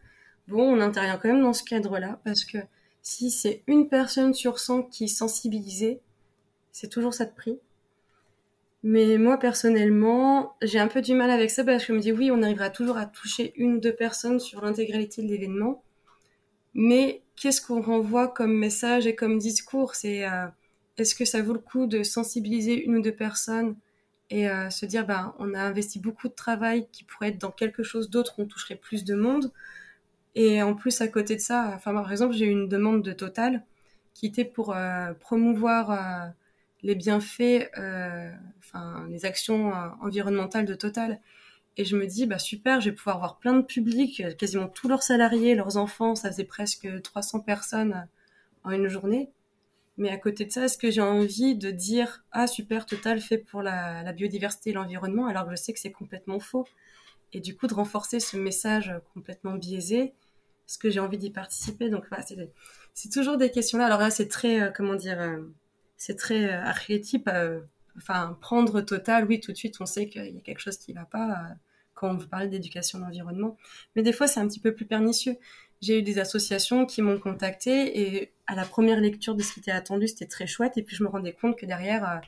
[0.49, 2.59] bon, on intervient quand même dans ce cadre-là parce que
[3.03, 6.01] si c'est une personne sur 100 qui est sensibilisée,
[6.73, 7.59] c'est toujours ça de prix.
[8.85, 12.13] Mais moi, personnellement, j'ai un peu du mal avec ça parce que je me dis,
[12.13, 15.83] oui, on arrivera toujours à toucher une ou deux personnes sur l'intégralité de l'événement.
[16.75, 19.95] Mais qu'est-ce qu'on renvoie comme message et comme discours?
[19.95, 20.47] C'est euh,
[20.99, 23.77] est-ce que ça vaut le coup de sensibiliser une ou deux personnes
[24.31, 27.51] et euh, se dire, bah, on a investi beaucoup de travail qui pourrait être dans
[27.51, 29.53] quelque chose d'autre, on toucherait plus de monde?
[30.35, 33.13] Et en plus, à côté de ça, enfin, par exemple, j'ai eu une demande de
[33.13, 33.65] Total
[34.15, 36.33] qui était pour euh, promouvoir
[36.83, 41.21] les bienfaits, euh, enfin les actions euh, environnementales de Total.
[41.77, 44.69] Et je me dis, bah super, je vais pouvoir voir plein de publics, euh, quasiment
[44.69, 48.07] tous leurs salariés, leurs enfants, ça faisait presque 300 personnes
[48.65, 49.31] en une journée.
[49.99, 53.39] Mais à côté de ça, est-ce que j'ai envie de dire, ah super, Total fait
[53.39, 56.67] pour la, la biodiversité et l'environnement, alors que je sais que c'est complètement faux.
[57.33, 60.13] Et du coup, de renforcer ce message complètement biaisé,
[60.69, 62.25] est-ce que j'ai envie d'y participer Donc voilà,
[62.95, 63.87] c'est toujours des questions là.
[63.87, 65.19] Alors là, c'est très, comment dire,
[66.03, 67.29] c'est très euh, archétype.
[67.29, 67.61] Euh,
[67.97, 70.93] enfin, prendre total, oui, tout de suite, on sait qu'il y a quelque chose qui
[70.93, 71.55] ne va pas euh,
[71.95, 73.57] quand on veut parler d'éducation de l'environnement.
[73.95, 75.37] Mais des fois, c'est un petit peu plus pernicieux.
[75.81, 79.61] J'ai eu des associations qui m'ont contacté et à la première lecture de ce qui
[79.61, 80.77] était attendu, c'était très chouette.
[80.77, 82.21] Et puis, je me rendais compte que derrière,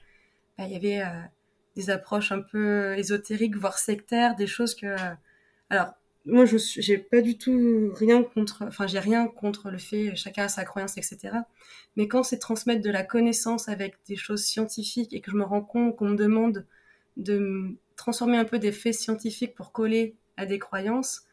[0.57, 1.03] bah, il y avait
[1.75, 4.97] des approches un peu ésotériques, voire sectaires, des choses que...
[5.71, 5.95] alors,
[6.27, 10.45] moi, je j'ai pas du tout rien contre, enfin, j'ai rien contre le fait, chacun
[10.45, 11.19] a sa croyance, etc.
[11.97, 15.45] Mais quand c'est transmettre de la connaissance avec des choses scientifiques et que je me
[15.45, 16.67] rends compte qu'on me demande
[17.17, 21.27] de transformer un peu des faits scientifiques pour coller à des croyances,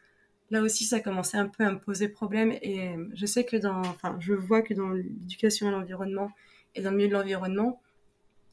[0.50, 2.52] là aussi, ça commençait un peu à me poser problème.
[2.62, 6.30] Et je sais que dans, enfin, je vois que dans l'éducation à l'environnement
[6.74, 7.80] et dans le milieu de l'environnement,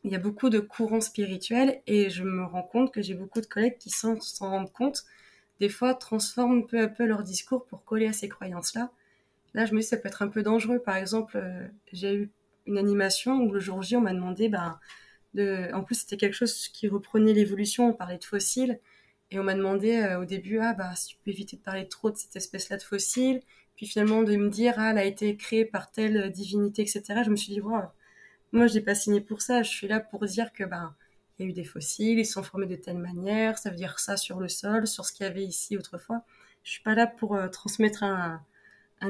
[0.06, 3.42] il y a beaucoup de courants spirituels et je me rends compte que j'ai beaucoup
[3.42, 5.04] de collègues qui s'en rendent compte
[5.60, 8.92] des fois, transforment peu à peu leur discours pour coller à ces croyances-là.
[9.54, 10.80] Là, je me dis, ça peut être un peu dangereux.
[10.80, 12.32] Par exemple, euh, j'ai eu
[12.66, 14.52] une animation où le jour J, on m'a demandé,
[15.34, 15.74] de...
[15.74, 18.80] en plus, c'était quelque chose qui reprenait l'évolution, on parlait de fossiles,
[19.32, 21.88] et on m'a demandé euh, au début, ah, bah, si tu peux éviter de parler
[21.88, 23.42] trop de cette espèce-là de fossiles,
[23.76, 27.22] puis finalement de me dire, ah, elle a été créée par telle divinité, etc.
[27.26, 27.94] Je me suis dit, moi,
[28.54, 30.96] je n'ai pas signé pour ça, je suis là pour dire que, ben,
[31.40, 34.00] il y a eu des fossiles, ils sont formés de telle manière, ça veut dire
[34.00, 36.24] ça sur le sol, sur ce qu'il y avait ici autrefois.
[36.64, 38.42] Je suis pas là pour euh, transmettre un,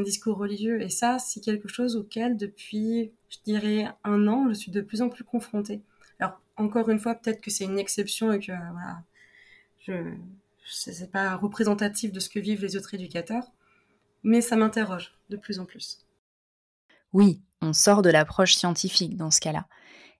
[0.03, 0.81] discours religieux.
[0.81, 5.01] Et ça, c'est quelque chose auquel, depuis, je dirais, un an, je suis de plus
[5.01, 5.81] en plus confrontée.
[6.19, 9.01] Alors, encore une fois, peut-être que c'est une exception et que, voilà,
[9.79, 10.13] je,
[10.65, 13.51] c'est pas représentatif de ce que vivent les autres éducateurs,
[14.21, 16.05] mais ça m'interroge de plus en plus.
[17.11, 19.67] Oui, on sort de l'approche scientifique dans ce cas-là.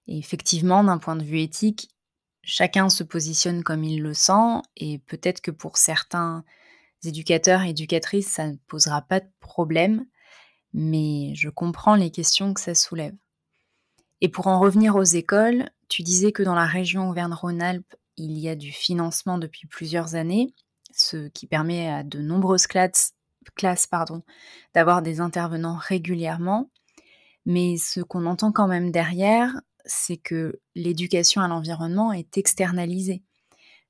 [0.08, 1.91] Et effectivement, d'un point de vue éthique,
[2.49, 6.43] chacun se positionne comme il le sent et peut-être que pour certains
[7.05, 10.05] éducateurs et éducatrices, ça ne posera pas de problème,
[10.73, 13.15] mais je comprends les questions que ça soulève.
[14.21, 18.49] Et pour en revenir aux écoles, tu disais que dans la région Auvergne-Rhône-Alpes, il y
[18.49, 20.53] a du financement depuis plusieurs années,
[20.91, 23.13] ce qui permet à de nombreuses classes,
[24.73, 26.69] d'avoir des intervenants régulièrement.
[27.45, 33.23] Mais ce qu'on entend quand même derrière, c'est que l'éducation à l'environnement est externalisée.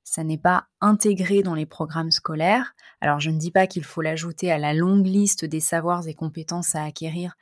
[0.04, 2.74] Ça n'est pas intégré dans les programmes scolaires.
[3.00, 6.14] Alors je ne dis pas qu'il faut l'ajouter à la longue liste des savoirs et
[6.14, 7.36] compétences à acquérir,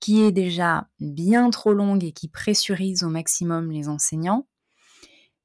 [0.00, 4.46] qui est déjà bien trop longue et qui pressurise au maximum les enseignants.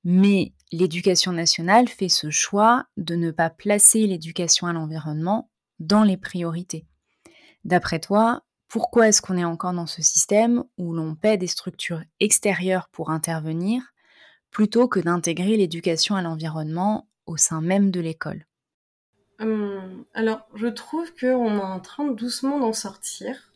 [0.04, 6.18] Mais l'éducation nationale fait ce choix de ne pas placer l'éducation à l'environnement dans les
[6.18, 6.86] priorités.
[7.64, 12.02] D'après toi, pourquoi est-ce qu'on est encore dans ce système où l'on paie des structures
[12.20, 13.94] extérieures pour intervenir
[14.50, 18.48] plutôt que d'intégrer l'éducation à l'environnement au sein même de l'école?
[19.40, 23.54] Hum, Alors, je trouve qu'on est en train doucement d'en sortir.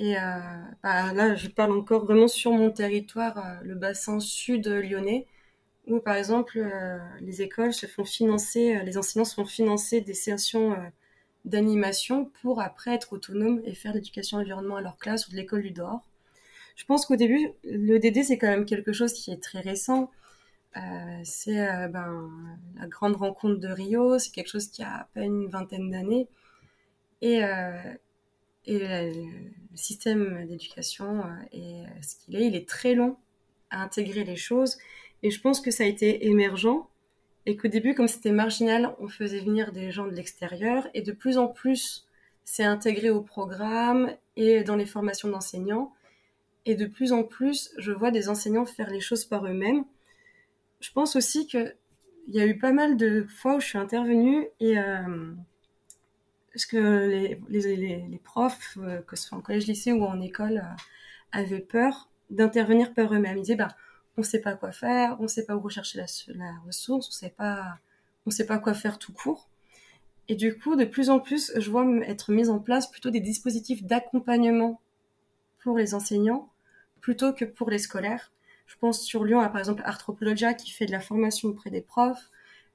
[0.00, 0.40] Et euh,
[0.82, 5.28] bah, là, je parle encore vraiment sur mon territoire, euh, le bassin sud lyonnais,
[5.86, 10.14] où par exemple, euh, les écoles se font financer, les enseignants se font financer des
[10.14, 10.76] sessions
[11.44, 15.62] d'animation pour après être autonomes et faire l'éducation environnement à leur classe ou de l'école
[15.62, 16.02] du dehors.
[16.76, 20.10] Je pense qu'au début, le DD, c'est quand même quelque chose qui est très récent.
[20.76, 22.30] Euh, c'est euh, ben,
[22.78, 26.28] la grande rencontre de Rio, c'est quelque chose qui a à peine une vingtaine d'années.
[27.20, 27.72] Et, euh,
[28.66, 29.12] et le,
[29.74, 31.22] système d'éducation
[31.52, 32.46] est ce qu'il est.
[32.46, 33.16] Il est très long
[33.70, 34.78] à intégrer les choses.
[35.22, 36.86] Et je pense que ça a été émergent
[37.48, 41.12] et qu'au début, comme c'était marginal, on faisait venir des gens de l'extérieur et de
[41.12, 42.06] plus en plus,
[42.44, 45.94] c'est intégré au programme et dans les formations d'enseignants.
[46.66, 49.86] Et de plus en plus, je vois des enseignants faire les choses par eux-mêmes.
[50.80, 51.74] Je pense aussi qu'il
[52.26, 55.32] y a eu pas mal de fois où je suis intervenue et euh,
[56.54, 57.08] ce que
[57.48, 60.76] les, profs, euh, que ce soit en collège, lycée ou en école, euh,
[61.32, 63.38] avaient peur d'intervenir par eux-mêmes.
[63.38, 63.74] Ils disaient, bah,
[64.18, 67.12] on ne sait pas quoi faire, on ne sait pas où rechercher la, ressource, on
[67.12, 67.78] sait pas,
[68.26, 69.48] on sait pas quoi faire tout court.
[70.26, 73.20] Et du coup, de plus en plus, je vois être mis en place plutôt des
[73.20, 74.80] dispositifs d'accompagnement
[75.62, 76.50] pour les enseignants
[77.00, 78.32] plutôt que pour les scolaires.
[78.66, 81.80] Je pense sur Lyon à par exemple Arthropologia qui fait de la formation auprès des
[81.80, 82.28] profs,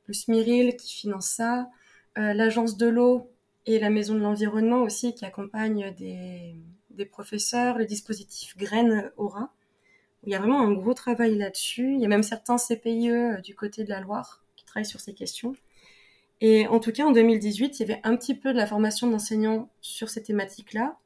[0.08, 1.70] le SMIRIL qui finance ça,
[2.18, 3.30] euh, l'agence de l'eau
[3.66, 6.56] et la maison de l'environnement aussi qui accompagne des,
[6.92, 9.52] des professeurs, le dispositif Graines Aura
[10.26, 11.94] il y a vraiment un gros travail là-dessus.
[11.94, 15.00] Il y a même certains CPIE euh, du côté de la Loire qui travaillent sur
[15.00, 15.56] ces questions.
[16.42, 19.08] Et en tout cas, en 2018, il y avait un petit peu de la formation
[19.08, 20.98] d'enseignants sur ces thématiques-là.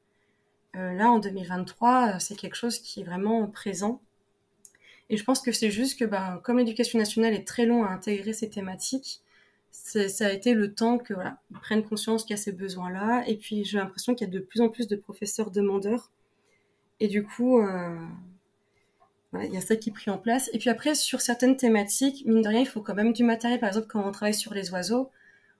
[0.76, 4.02] Euh, là, en 2023, euh, c'est quelque chose qui est vraiment présent.
[5.10, 7.90] Et je pense que c'est juste que, ben, comme l'éducation nationale est très long à
[7.90, 9.22] intégrer ces thématiques,
[9.72, 13.24] ça a été le temps que voilà, ils prennent conscience qu'il y a ces besoins-là.
[13.28, 16.12] Et puis, j'ai l'impression qu'il y a de plus en plus de professeurs demandeurs.
[17.00, 17.62] Et du coup,
[19.34, 20.50] il y a ça qui est pris en place.
[20.54, 23.60] Et puis après, sur certaines thématiques, mine de rien, il faut quand même du matériel.
[23.60, 25.12] Par exemple, quand on travaille sur les oiseaux,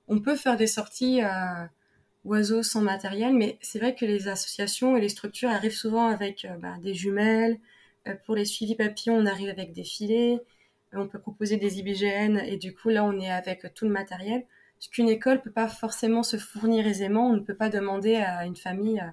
[0.08, 1.66] on peut faire des sorties euh,
[2.26, 6.46] oiseaux sans matériel, mais c'est vrai que les associations et les structures arrivent souvent avec
[6.46, 7.60] euh, bah, des jumelles.
[8.08, 10.40] Euh, pour les suivis papillons, on arrive avec des filets.
[10.94, 14.46] On peut proposer des IBGN et du coup, là, on est avec tout le matériel.
[14.80, 17.30] Ce qu'une école peut pas forcément se fournir aisément.
[17.30, 19.04] On ne peut pas demander à une famille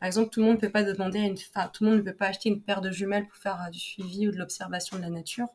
[0.00, 2.04] par exemple, tout le monde ne peut pas demander, une, enfin, tout le monde ne
[2.04, 4.96] peut pas acheter une paire de jumelles pour faire euh, du suivi ou de l'observation
[4.96, 5.48] de la nature.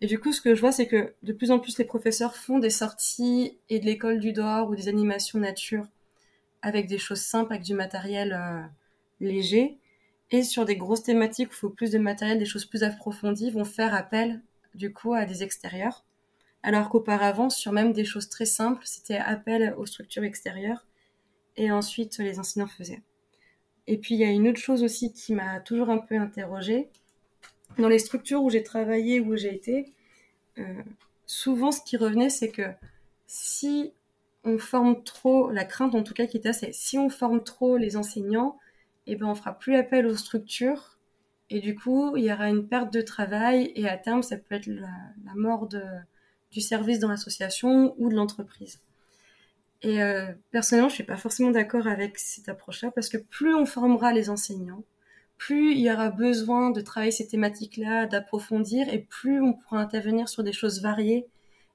[0.00, 2.36] Et du coup, ce que je vois, c'est que de plus en plus les professeurs
[2.36, 5.86] font des sorties et de l'école du dehors ou des animations nature
[6.62, 8.62] avec des choses simples, avec du matériel euh,
[9.20, 9.78] léger.
[10.30, 13.50] Et sur des grosses thématiques où il faut plus de matériel, des choses plus approfondies,
[13.50, 14.40] vont faire appel
[14.74, 16.04] du coup à des extérieurs.
[16.62, 20.86] Alors qu'auparavant, sur même des choses très simples, c'était appel aux structures extérieures.
[21.56, 23.02] Et ensuite, les enseignants faisaient.
[23.88, 26.90] Et puis il y a une autre chose aussi qui m'a toujours un peu interrogée.
[27.78, 29.94] Dans les structures où j'ai travaillé, où j'ai été,
[30.58, 30.82] euh,
[31.24, 32.70] souvent ce qui revenait, c'est que
[33.26, 33.94] si
[34.44, 37.78] on forme trop, la crainte en tout cas qui était, c'est si on forme trop
[37.78, 38.58] les enseignants,
[39.06, 40.98] eh ben on fera plus appel aux structures
[41.48, 44.54] et du coup il y aura une perte de travail et à terme ça peut
[44.54, 44.90] être la,
[45.34, 45.66] mort
[46.50, 48.80] du service dans l'association ou de l'entreprise.
[49.82, 53.64] Et euh, personnellement, je suis pas forcément d'accord avec cette approche-là parce que plus on
[53.64, 54.82] formera les enseignants,
[55.36, 60.28] plus il y aura besoin de travailler ces thématiques-là, d'approfondir, et plus on pourra intervenir
[60.28, 61.26] sur des choses variées,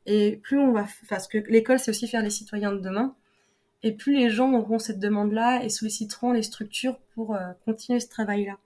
[0.06, 3.16] et plus on va, parce que l'école, c'est aussi faire les citoyens de demain,
[3.84, 8.10] et plus les gens auront cette demande-là et solliciteront les structures pour euh, continuer ce
[8.10, 8.58] travail-là.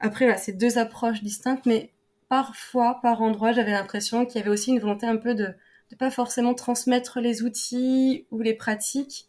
[0.00, 1.90] Après, voilà, c'est deux approches distinctes, mais
[2.28, 5.54] parfois, par endroit, j'avais l'impression qu'il y avait aussi une volonté un peu de
[5.90, 9.28] de pas forcément transmettre les outils ou les pratiques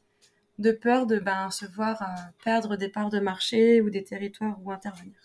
[0.57, 2.05] de peur de ben, se voir euh,
[2.43, 5.15] perdre des parts de marché ou des territoires où intervenir.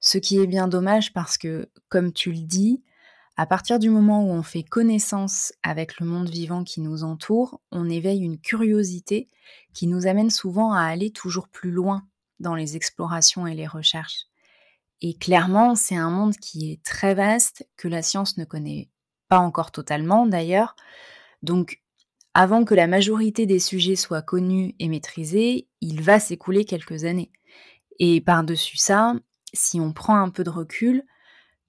[0.00, 2.82] Ce qui est bien dommage parce que, comme tu le dis,
[3.36, 7.60] à partir du moment où on fait connaissance avec le monde vivant qui nous entoure,
[7.70, 9.28] on éveille une curiosité
[9.74, 12.06] qui nous amène souvent à aller toujours plus loin
[12.40, 14.26] dans les explorations et les recherches.
[15.02, 18.88] Et clairement, c'est un monde qui est très vaste, que la science ne connaît
[19.28, 20.76] pas encore totalement d'ailleurs.
[21.42, 21.82] Donc,
[22.34, 27.30] avant que la majorité des sujets soient connus et maîtrisés, il va s'écouler quelques années.
[27.98, 29.14] Et par-dessus ça,
[29.54, 31.04] si on prend un peu de recul,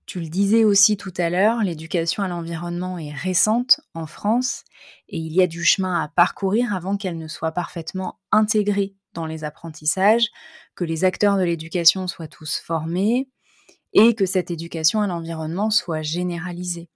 [0.06, 4.64] tu le disais aussi tout à l'heure, l'éducation à l'environnement est récente en France
[5.10, 9.26] et il y a du chemin à parcourir avant qu'elle ne soit parfaitement intégrée dans
[9.26, 10.28] les apprentissages,
[10.76, 13.30] que les acteurs de l'éducation soient tous formés
[13.92, 16.90] et que cette éducation à l'environnement soit généralisée.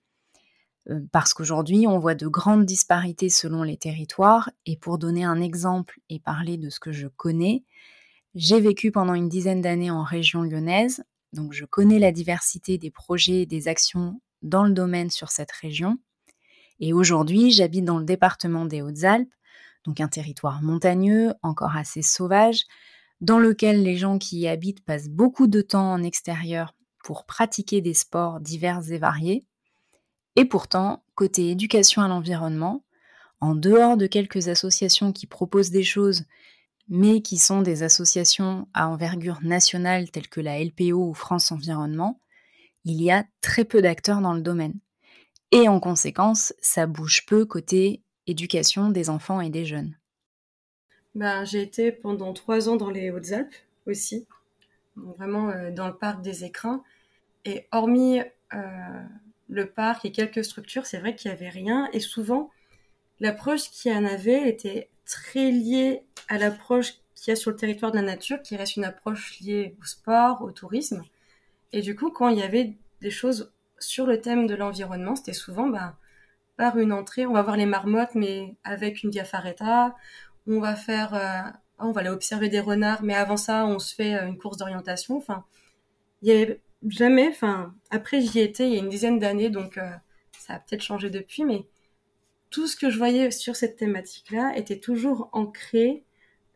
[0.90, 5.42] Euh, parce qu'aujourd'hui, on voit de grandes disparités selon les territoires et pour donner un
[5.42, 7.64] exemple et parler de ce que je connais,
[8.34, 11.04] j'ai vécu pendant une dizaine d'années en région lyonnaise
[11.34, 15.52] donc je connais la diversité des projets et des actions dans le domaine sur cette
[15.52, 15.98] région.
[16.80, 19.32] Et aujourd'hui, j'habite dans le département des Hautes-Alpes,
[19.86, 22.64] donc un territoire montagneux, encore assez sauvage,
[23.22, 26.74] dans lequel les gens qui y habitent passent beaucoup de temps en extérieur
[27.04, 29.46] pour pratiquer des sports divers et variés.
[30.36, 32.84] Et pourtant, côté éducation à l'environnement,
[33.40, 36.26] en dehors de quelques associations qui proposent des choses
[36.92, 42.20] mais qui sont des associations à envergure nationale telles que la LPO ou France Environnement,
[42.84, 44.78] il y a très peu d'acteurs dans le domaine.
[45.52, 49.96] Et en conséquence, ça bouge peu côté éducation des enfants et des jeunes.
[51.16, 53.56] Ben, j'ai été pendant trois ans dans les Hautes-Alpes
[53.86, 54.28] aussi,
[54.98, 56.84] vraiment euh, dans le parc des écrins.
[57.46, 58.20] Et hormis
[58.54, 59.04] euh,
[59.52, 61.90] le parc et quelques structures, c'est vrai qu'il n'y avait rien.
[61.94, 62.50] Et souvent,
[63.20, 67.58] l'approche qu'il y en avait était très lié à l'approche qu'il y a sur le
[67.58, 71.04] territoire de la nature, qui reste une approche liée au sport, au tourisme.
[71.74, 75.34] Et du coup, quand il y avait des choses sur le thème de l'environnement, c'était
[75.34, 75.98] souvent bah,
[76.56, 79.96] par une entrée, on va voir les marmottes, mais avec une diaphareta,
[80.48, 83.94] on va faire, euh, on va aller observer des renards, mais avant ça, on se
[83.94, 85.18] fait euh, une course d'orientation.
[85.18, 85.44] Enfin,
[86.22, 89.78] il y avait jamais, enfin, après j'y étais il y a une dizaine d'années, donc
[89.78, 89.90] euh,
[90.38, 91.66] ça a peut-être changé depuis, mais
[92.50, 96.04] tout ce que je voyais sur cette thématique-là était toujours ancré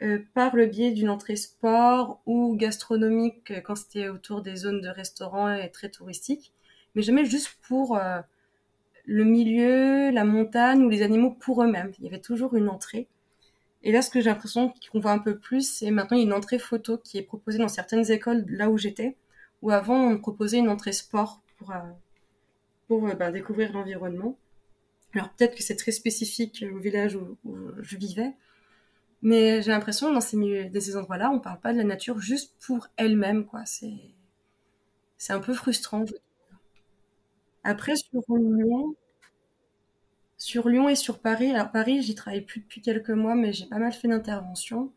[0.02, 4.82] euh, par le biais d'une entrée sport ou gastronomique euh, quand c'était autour des zones
[4.82, 6.52] de restaurants et très touristiques,
[6.96, 8.20] mais jamais juste pour euh,
[9.06, 11.94] le milieu, la montagne ou les animaux pour eux-mêmes.
[12.00, 13.08] Il y avait toujours une entrée.
[13.84, 16.60] Et là, ce que j'ai l'impression qu'on voit un peu plus, c'est maintenant une entrée
[16.60, 19.16] photo qui est proposée dans certaines écoles là où j'étais,
[19.70, 21.74] avant on proposait une entrée sport pour,
[22.88, 24.38] pour ben, découvrir l'environnement.
[25.14, 27.38] Alors peut-être que c'est très spécifique au village où,
[27.82, 28.34] je vivais,
[29.22, 30.36] mais j'ai l'impression dans ces
[30.70, 33.66] dans ces endroits-là, on parle pas de la nature juste pour elle-même, quoi.
[33.66, 33.94] C'est
[35.18, 36.06] c'est un peu frustrant.
[37.64, 38.96] Après sur Lyon,
[40.38, 43.66] sur Lyon et sur Paris, alors Paris, j'y travaille plus depuis quelques mois, mais j'ai
[43.66, 44.92] pas mal fait d'interventions.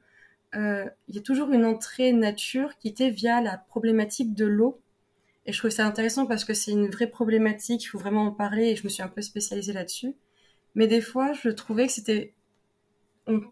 [0.54, 4.80] Euh, il y a toujours une entrée nature qui était via la problématique de l'eau
[5.48, 8.32] et je trouve ça intéressant parce que c'est une vraie problématique, il faut vraiment en
[8.32, 10.14] parler et je me suis un peu spécialisée là-dessus.
[10.74, 12.34] Mais des fois, je trouvais que c'était...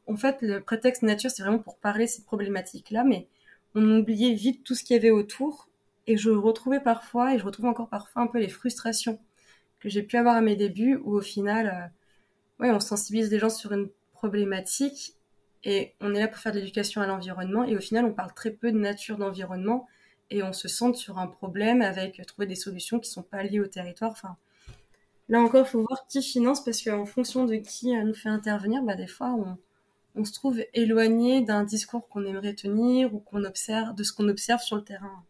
[0.07, 3.29] En fait, le prétexte nature, c'est vraiment pour parler de cette problématique-là, mais
[3.75, 5.71] on oubliait vite tout ce qu'il y avait autour.
[6.07, 9.19] Et je retrouvais parfois, et je retrouve encore parfois un peu les frustrations
[9.81, 11.93] que j'ai pu avoir à mes débuts, où au final,
[12.61, 15.16] euh, ouais, on sensibilise les gens sur une problématique
[15.67, 18.33] et on est là pour faire de l'éducation à l'environnement et au final on parle
[18.33, 19.89] très peu de nature d'environnement
[20.31, 23.61] et on se sente sur un problème avec trouver des solutions qui sont pas liées
[23.61, 24.13] au territoire.
[24.13, 24.37] Enfin,
[25.29, 28.29] là encore, il faut voir qui finance parce qu'en fonction de qui euh, nous fait
[28.29, 29.57] intervenir, bah, des fois, on,
[30.17, 34.29] on se trouve éloigné d'un discours qu'on aimerait tenir ou qu'on observe, de ce qu'on
[34.29, 35.25] observe sur le terrain.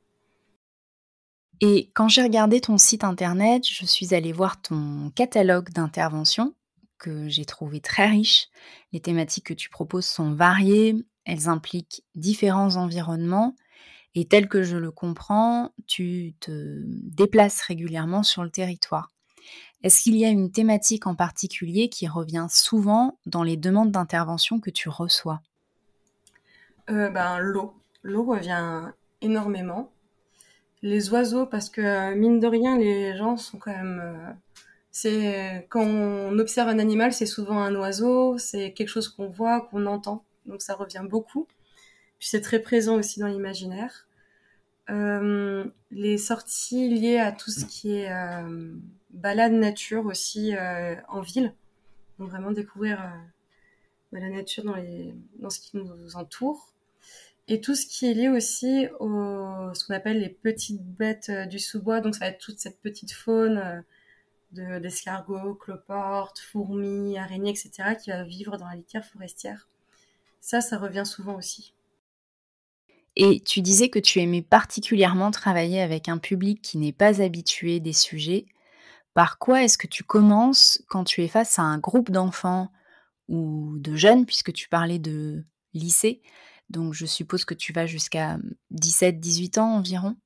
[1.61, 6.55] Et quand j'ai regardé ton site internet, je suis allée voir ton catalogue d'interventions
[6.99, 8.49] que j'ai trouvé très riche.
[8.93, 13.55] Les thématiques que tu proposes sont variées, elles impliquent différents environnements
[14.19, 19.11] et tel que je le comprends, tu te déplaces régulièrement sur le territoire.
[19.83, 24.59] Est-ce qu'il y a une thématique en particulier qui revient souvent dans les demandes d'intervention
[24.59, 25.43] que tu reçois?
[26.89, 27.75] Euh, ben, L'eau.
[28.03, 28.91] L'eau revient
[29.21, 29.93] énormément.
[30.81, 34.37] Les oiseaux, parce que mine de rien, les gens sont quand même...
[35.69, 39.87] Quand on observe un animal, c'est souvent un oiseau, c'est quelque chose qu'on voit, qu'on
[39.87, 41.47] entend, donc ça revient beaucoup.
[42.19, 44.07] Puis c'est très présent aussi dans l'imaginaire.
[44.89, 48.73] Euh, les sorties liées à tout ce qui est euh,
[49.11, 51.53] balade nature aussi euh, en ville.
[52.19, 52.99] Donc vraiment découvrir
[54.13, 54.65] bah, la nature
[55.39, 56.73] dans ce qui nous entoure.
[57.49, 61.59] Et tout ce qui est lié aussi au ce qu'on appelle les petites bêtes du
[61.59, 62.01] sous-bois.
[62.01, 63.85] Donc ça va être toute cette petite faune
[64.53, 67.97] de, d'escargots, cloportes, fourmis, araignées, etc.
[68.03, 69.69] qui va vivre dans la litière forestière.
[70.41, 71.75] Ça, ça revient souvent aussi.
[73.17, 77.81] Et tu disais que tu aimais particulièrement travailler avec un public qui n'est pas habitué
[77.81, 78.47] des sujets.
[79.15, 82.71] Par quoi est-ce que tu commences quand tu es face à un groupe d'enfants
[83.29, 86.21] ou de jeunes, puisque tu parlais de lycée?
[86.69, 88.39] Donc je suppose que tu vas jusqu'à
[88.75, 90.17] 17-18 ans environ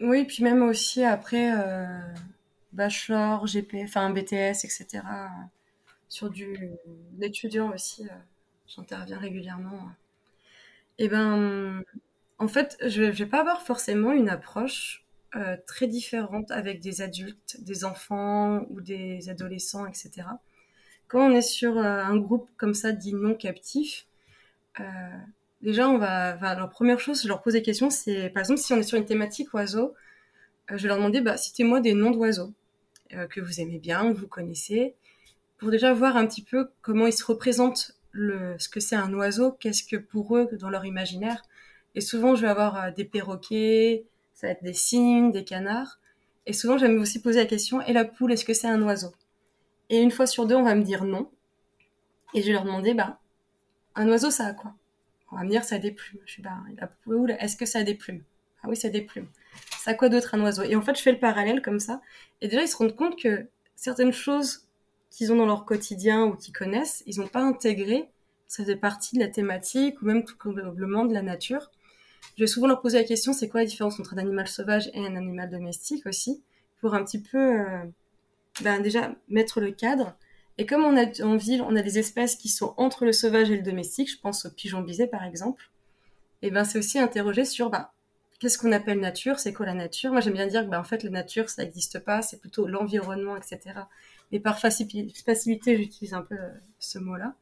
[0.00, 2.14] Oui, puis même aussi après euh,
[2.74, 5.02] bachelor, GP, enfin BTS, etc.
[6.08, 6.70] Sur du
[7.18, 8.14] l'étudiant aussi, euh,
[8.66, 9.90] j'interviens régulièrement.
[10.98, 11.82] Et eh ben,
[12.38, 15.04] en fait, je ne vais pas avoir forcément une approche
[15.34, 20.28] euh, très différente avec des adultes, des enfants ou des adolescents, etc.
[21.08, 24.06] Quand on est sur un groupe comme ça dit non captif,
[25.64, 28.74] Déjà, on va, la première chose, je leur pose des questions, c'est par exemple si
[28.74, 29.94] on est sur une thématique oiseau,
[30.70, 32.63] euh, je vais leur demander, bah, citez-moi des noms d'oiseaux euh,
[33.10, 34.94] que vous aimez bien, que vous connaissez,
[35.58, 39.12] pour déjà voir un petit peu comment ils se représentent le, ce que c'est un
[39.14, 41.42] oiseau, qu'est-ce que pour eux dans leur imaginaire.
[41.94, 45.98] Et souvent, je vais avoir euh, des perroquets, ça va être des cygnes, des canards.
[46.46, 49.12] Et souvent, j'aime aussi poser la question, et la poule, est-ce que c'est un oiseau?
[49.90, 51.30] Et une fois sur deux, on va me dire non.
[52.34, 53.20] Et je vais leur demander, bah,
[53.94, 54.74] un oiseau, ça a quoi?
[55.30, 56.20] On va me dire, ça a des plumes.
[56.26, 56.58] Je suis bah,
[57.40, 58.22] est-ce que ça a des plumes?
[58.62, 59.28] Ah oui, ça a des plumes.
[59.78, 60.62] Ça quoi d'autre un oiseau?
[60.62, 62.00] Et en fait, je fais le parallèle comme ça.
[62.40, 63.46] Et déjà, ils se rendent compte que
[63.76, 64.66] certaines choses
[65.10, 68.08] qu'ils ont dans leur quotidien ou qu'ils connaissent, ils n'ont pas intégré.
[68.48, 71.70] Ça fait partie de la thématique ou même tout probablement de la nature.
[72.36, 74.90] Je vais souvent leur poser la question, c'est quoi la différence entre un animal sauvage
[74.94, 76.42] et un animal domestique aussi?
[76.80, 77.84] Pour un petit peu, euh,
[78.62, 80.16] ben déjà, mettre le cadre
[80.58, 83.50] et comme on a en ville, on a des espèces qui sont entre le sauvage
[83.50, 85.70] et le domestique, je pense au pigeon bisé par exemple,
[86.42, 87.92] et ben c'est aussi interroger sur bah,
[88.44, 90.12] qu'est-ce qu'on appelle nature, c'est quoi la nature?
[90.12, 92.66] Moi j'aime bien dire que bah, en fait la nature ça n'existe pas, c'est plutôt
[92.66, 93.60] l'environnement, etc.
[94.30, 97.36] Mais par facilité j'utilise un peu euh, ce mot-là.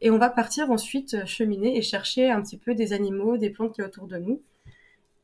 [0.00, 3.50] Et on va partir ensuite euh, cheminer et chercher un petit peu des animaux, des
[3.50, 4.40] plantes qui sont autour de nous.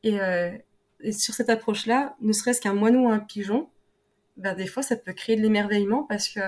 [0.03, 0.51] Et, euh,
[0.99, 3.69] et sur cette approche-là, ne serait-ce qu'un moineau ou un pigeon,
[4.35, 6.41] ben, des fois ça peut créer de l'émerveillement parce que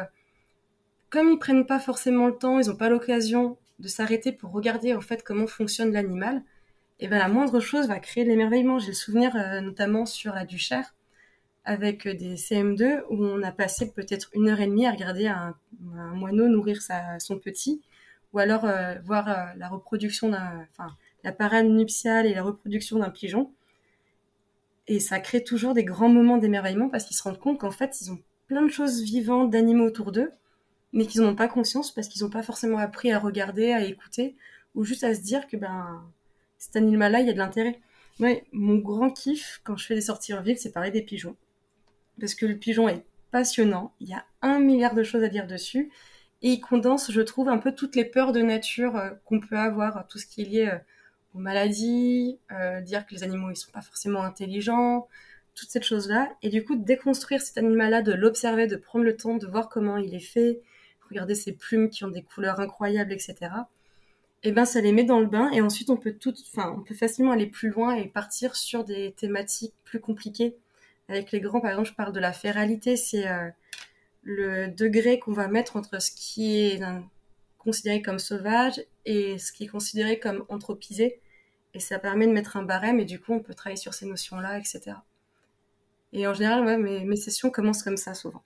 [1.09, 4.93] comme ils prennent pas forcément le temps, ils n'ont pas l'occasion de s'arrêter pour regarder
[4.93, 6.43] en fait comment fonctionne l'animal,
[6.99, 8.79] et ben la moindre chose va créer de l'émerveillement.
[8.79, 10.95] J'ai le souvenir euh, notamment sur la Duchère
[11.63, 15.27] avec euh, des CM2 où on a passé peut-être une heure et demie à regarder
[15.27, 15.55] un,
[16.13, 16.81] moineau nourrir
[17.19, 17.81] son petit,
[18.33, 23.09] ou alors euh, voir la reproduction d'un, enfin la parade nuptiale et la reproduction d'un
[23.09, 23.51] pigeon.
[24.87, 28.01] Et ça crée toujours des grands moments d'émerveillement parce qu'ils se rendent compte qu'en fait
[28.01, 30.31] ils ont plein de choses vivantes, d'animaux autour d'eux,
[30.91, 34.35] mais qu'ils n'ont pas conscience parce qu'ils n'ont pas forcément appris à regarder, à écouter,
[34.75, 36.03] ou juste à se dire que ben
[36.59, 37.79] cet animal-là, il y a de l'intérêt.
[38.19, 41.37] Ouais, mon grand kiff quand je fais des sorties en ville, c'est parler des pigeons.
[42.19, 45.47] Parce que le pigeon est passionnant, il y a un milliard de choses à dire
[45.47, 45.89] dessus,
[46.41, 49.57] et il condense, je trouve, un peu toutes les peurs de nature euh, qu'on peut
[49.57, 50.77] avoir, tout ce qui est lié euh,
[51.35, 55.07] aux maladies, euh, dire que les animaux, ils sont pas forcément intelligents,
[55.55, 59.35] toutes ces choses-là, et du coup, déconstruire cet animal-là, de l'observer, de prendre le temps
[59.35, 60.61] de voir comment il est fait,
[61.09, 63.35] regarder ces plumes qui ont des couleurs incroyables, etc.
[64.41, 66.73] Et eh ben ça les met dans le bain et ensuite on peut tout, enfin
[66.77, 70.55] on peut facilement aller plus loin et partir sur des thématiques plus compliquées.
[71.09, 73.49] Avec les grands, par exemple, je parle de la féralité, c'est euh,
[74.23, 76.81] le degré qu'on va mettre entre ce qui est
[77.57, 81.19] considéré comme sauvage et ce qui est considéré comme anthropisé.
[81.73, 84.05] Et ça permet de mettre un barème et du coup on peut travailler sur ces
[84.05, 84.95] notions-là, etc.
[86.13, 88.41] Et en général, ouais, mes, mes sessions commencent comme ça souvent.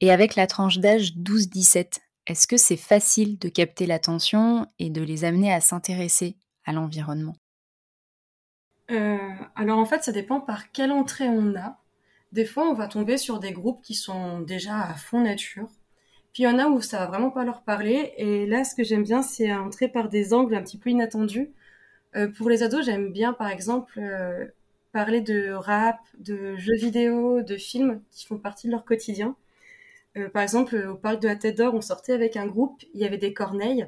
[0.00, 5.02] Et avec la tranche d'âge 12-17, est-ce que c'est facile de capter l'attention et de
[5.02, 7.36] les amener à s'intéresser à l'environnement?
[8.90, 9.18] Euh,
[9.56, 11.78] Alors en fait, ça dépend par quelle entrée on a.
[12.32, 15.68] Des fois, on va tomber sur des groupes qui sont déjà à fond nature.
[16.32, 18.12] Puis il y en a où ça va vraiment pas leur parler.
[18.18, 21.52] Et là, ce que j'aime bien, c'est entrer par des angles un petit peu inattendus.
[22.16, 24.46] Euh, pour les ados, j'aime bien, par exemple, euh,
[24.92, 29.36] parler de rap, de jeux vidéo, de films qui font partie de leur quotidien.
[30.16, 33.00] Euh, par exemple, au parc de la Tête d'Or, on sortait avec un groupe, il
[33.00, 33.86] y avait des corneilles,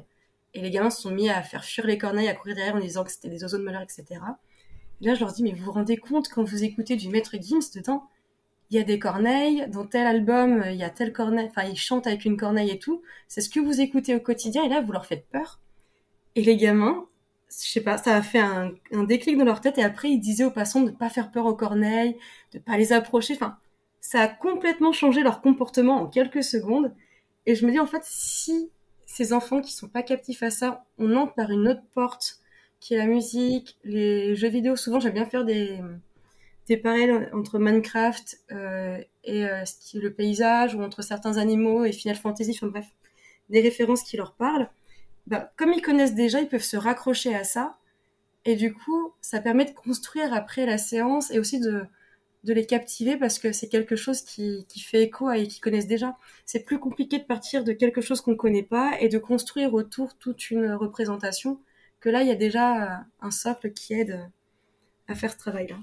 [0.53, 2.79] et les gamins se sont mis à faire fuir les corneilles, à courir derrière en
[2.79, 4.05] disant que c'était des oiseaux de malheur, etc.
[5.01, 7.35] Et là, je leur dis, mais vous vous rendez compte quand vous écoutez du Maître
[7.39, 8.07] Gims dedans,
[8.69, 11.77] il y a des corneilles, dans tel album, il y a tel corneille, enfin, ils
[11.77, 13.01] chantent avec une corneille et tout.
[13.27, 15.59] C'est ce que vous écoutez au quotidien, et là, vous leur faites peur.
[16.35, 17.07] Et les gamins,
[17.49, 18.71] je sais pas, ça a fait un,
[19.07, 21.47] déclic dans leur tête, et après, ils disaient aux passants de ne pas faire peur
[21.47, 22.15] aux corneilles,
[22.53, 23.57] de pas les approcher, enfin,
[24.01, 26.93] ça a complètement changé leur comportement en quelques secondes.
[27.45, 28.71] Et je me dis, en fait, si
[29.05, 32.39] ces enfants qui sont pas captifs à ça, on entre par une autre porte,
[32.79, 34.75] qui est la musique, les jeux vidéo.
[34.75, 35.79] Souvent, j'aime bien faire des,
[36.67, 39.63] des parallèles entre Minecraft euh, et euh,
[39.95, 42.85] le paysage, ou entre certains animaux et Final Fantasy, enfin bref,
[43.49, 44.69] des références qui leur parlent.
[45.27, 47.77] Bah, comme ils connaissent déjà, ils peuvent se raccrocher à ça
[48.45, 51.85] Et du coup, ça permet de construire après la séance et aussi de,
[52.43, 56.17] de les captiver parce que c'est quelque chose qui, fait écho et qu'ils connaissent déjà.
[56.45, 59.73] C'est plus compliqué de partir de quelque chose qu'on ne connaît pas et de construire
[59.73, 61.59] autour toute une représentation
[61.99, 64.29] que là, il y a déjà un socle qui aide
[65.07, 65.75] à faire ce travail-là.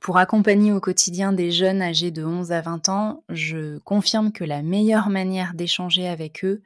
[0.00, 4.42] Pour accompagner au quotidien des jeunes âgés de 11 à 20 ans, je confirme que
[4.42, 6.62] la meilleure manière d'échanger avec eux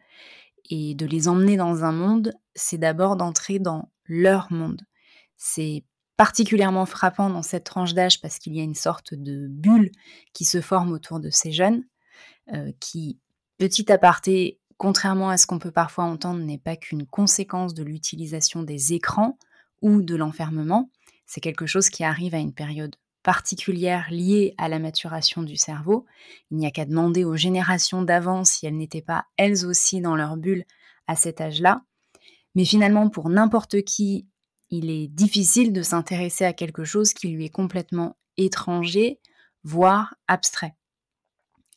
[0.70, 4.80] et de les emmener dans un monde, c'est d'abord d'entrer dans leur monde.
[5.36, 5.84] C'est
[6.16, 9.90] particulièrement frappant dans cette tranche d'âge parce qu'il y a une sorte de bulle
[10.32, 11.84] qui se forme autour de ces jeunes,
[12.54, 13.18] euh, qui,
[13.58, 18.62] petit aparté, contrairement à ce qu'on peut parfois entendre, n'est pas qu'une conséquence de l'utilisation
[18.62, 19.38] des écrans
[19.82, 20.90] ou de l'enfermement,
[21.26, 26.06] c'est quelque chose qui arrive à une période particulière liée à la maturation du cerveau.
[26.50, 30.14] Il n'y a qu'à demander aux générations d'avant si elles n'étaient pas elles aussi dans
[30.14, 30.64] leur bulle
[31.08, 31.82] à cet âge-là.
[32.54, 34.28] Mais finalement, pour n'importe qui,
[34.70, 39.20] il est difficile de s'intéresser à quelque chose qui lui est complètement étranger,
[39.64, 40.74] voire abstrait.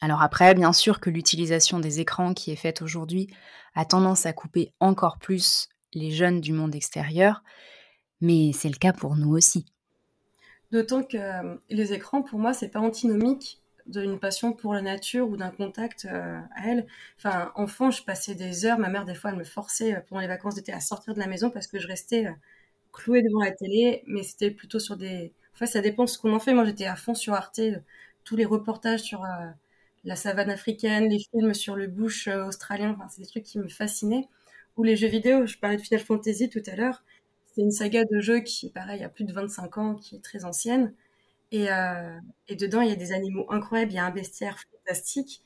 [0.01, 3.27] Alors après, bien sûr que l'utilisation des écrans qui est faite aujourd'hui
[3.75, 7.43] a tendance à couper encore plus les jeunes du monde extérieur,
[8.21, 9.65] mais c'est le cas pour nous aussi.
[10.71, 15.27] D'autant que euh, les écrans, pour moi, c'est pas antinomique d'une passion pour la nature
[15.27, 16.85] ou d'un contact euh, à elle.
[17.17, 18.77] Enfin, enfant, je passais des heures.
[18.77, 21.19] Ma mère, des fois, elle me forçait euh, pendant les vacances d'été à sortir de
[21.19, 22.27] la maison parce que je restais
[22.93, 24.03] clouée devant la télé.
[24.07, 25.33] Mais c'était plutôt sur des.
[25.53, 26.53] Enfin, ça dépend de ce qu'on en fait.
[26.53, 27.61] Moi, j'étais à fond sur Arte,
[28.23, 29.23] tous les reportages sur
[30.05, 32.91] la savane africaine, les films sur le bush australien.
[32.97, 34.27] Enfin, c'est des trucs qui me fascinaient.
[34.77, 35.45] Ou les jeux vidéo.
[35.45, 37.03] Je parlais de Final Fantasy tout à l'heure.
[37.47, 40.45] C'est une saga de jeux qui, pareil, a plus de 25 ans, qui est très
[40.45, 40.93] ancienne.
[41.51, 42.17] Et, euh,
[42.49, 45.43] et dedans, il y a des animaux incroyables, il y a un bestiaire fantastique.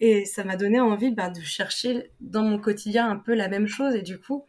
[0.00, 3.66] Et ça m'a donné envie bah, de chercher dans mon quotidien un peu la même
[3.66, 3.94] chose.
[3.96, 4.44] Et du coup,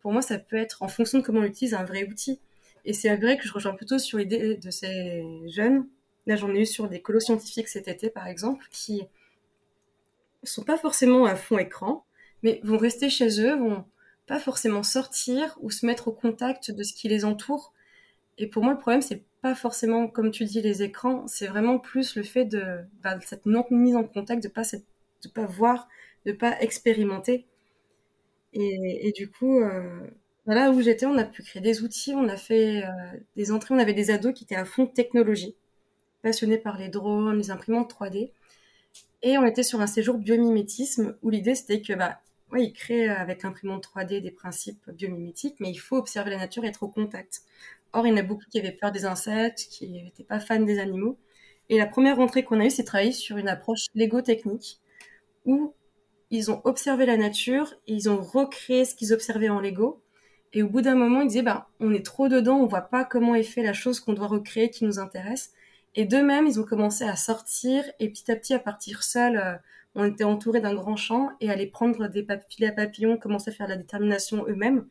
[0.00, 2.40] pour moi, ça peut être, en fonction de comment on l'utilise, un vrai outil.
[2.84, 5.86] Et c'est vrai que je rejoins plutôt sur l'idée de ces jeunes.
[6.26, 9.02] Là, j'en ai eu sur des colos scientifiques cet été, par exemple, qui
[10.44, 12.04] sont pas forcément à fond écran,
[12.42, 13.84] mais vont rester chez eux, vont
[14.26, 17.72] pas forcément sortir ou se mettre au contact de ce qui les entoure.
[18.36, 21.78] Et pour moi, le problème, c'est pas forcément, comme tu dis, les écrans, c'est vraiment
[21.78, 25.88] plus le fait de bah, cette non mise en contact, de pas de pas voir,
[26.26, 27.46] de pas expérimenter.
[28.54, 30.00] Et, du coup, euh,
[30.46, 32.90] là où j'étais, on a pu créer des outils, on a fait euh,
[33.36, 35.54] des entrées, on avait des ados qui étaient à fond de technologie,
[36.22, 38.30] passionnés par les drones, les imprimantes 3D.
[39.22, 42.20] Et on était sur un séjour biomimétisme où l'idée c'était que bah,
[42.52, 46.64] oui, il crée avec l'imprimante 3D des principes biomimétiques, mais il faut observer la nature
[46.64, 47.42] et être au contact.
[47.92, 50.60] Or, il y en a beaucoup qui avaient peur des insectes, qui n'étaient pas fans
[50.60, 51.18] des animaux.
[51.68, 54.80] Et la première rentrée qu'on a eue, c'est travailler sur une approche Lego-technique,
[55.46, 55.74] où
[56.30, 60.02] ils ont observé la nature, ils ont recréé ce qu'ils observaient en Lego.
[60.52, 63.04] Et au bout d'un moment, ils disaient, bah, on est trop dedans, on voit pas
[63.04, 65.52] comment est fait la chose qu'on doit recréer, qui nous intéresse.
[65.94, 69.36] Et d'eux-mêmes, ils ont commencé à sortir et petit à petit à partir seuls.
[69.36, 69.56] Euh,
[69.94, 73.54] on était entouré d'un grand champ et aller prendre des filets à papillons, commencer à
[73.54, 74.86] faire la détermination eux-mêmes,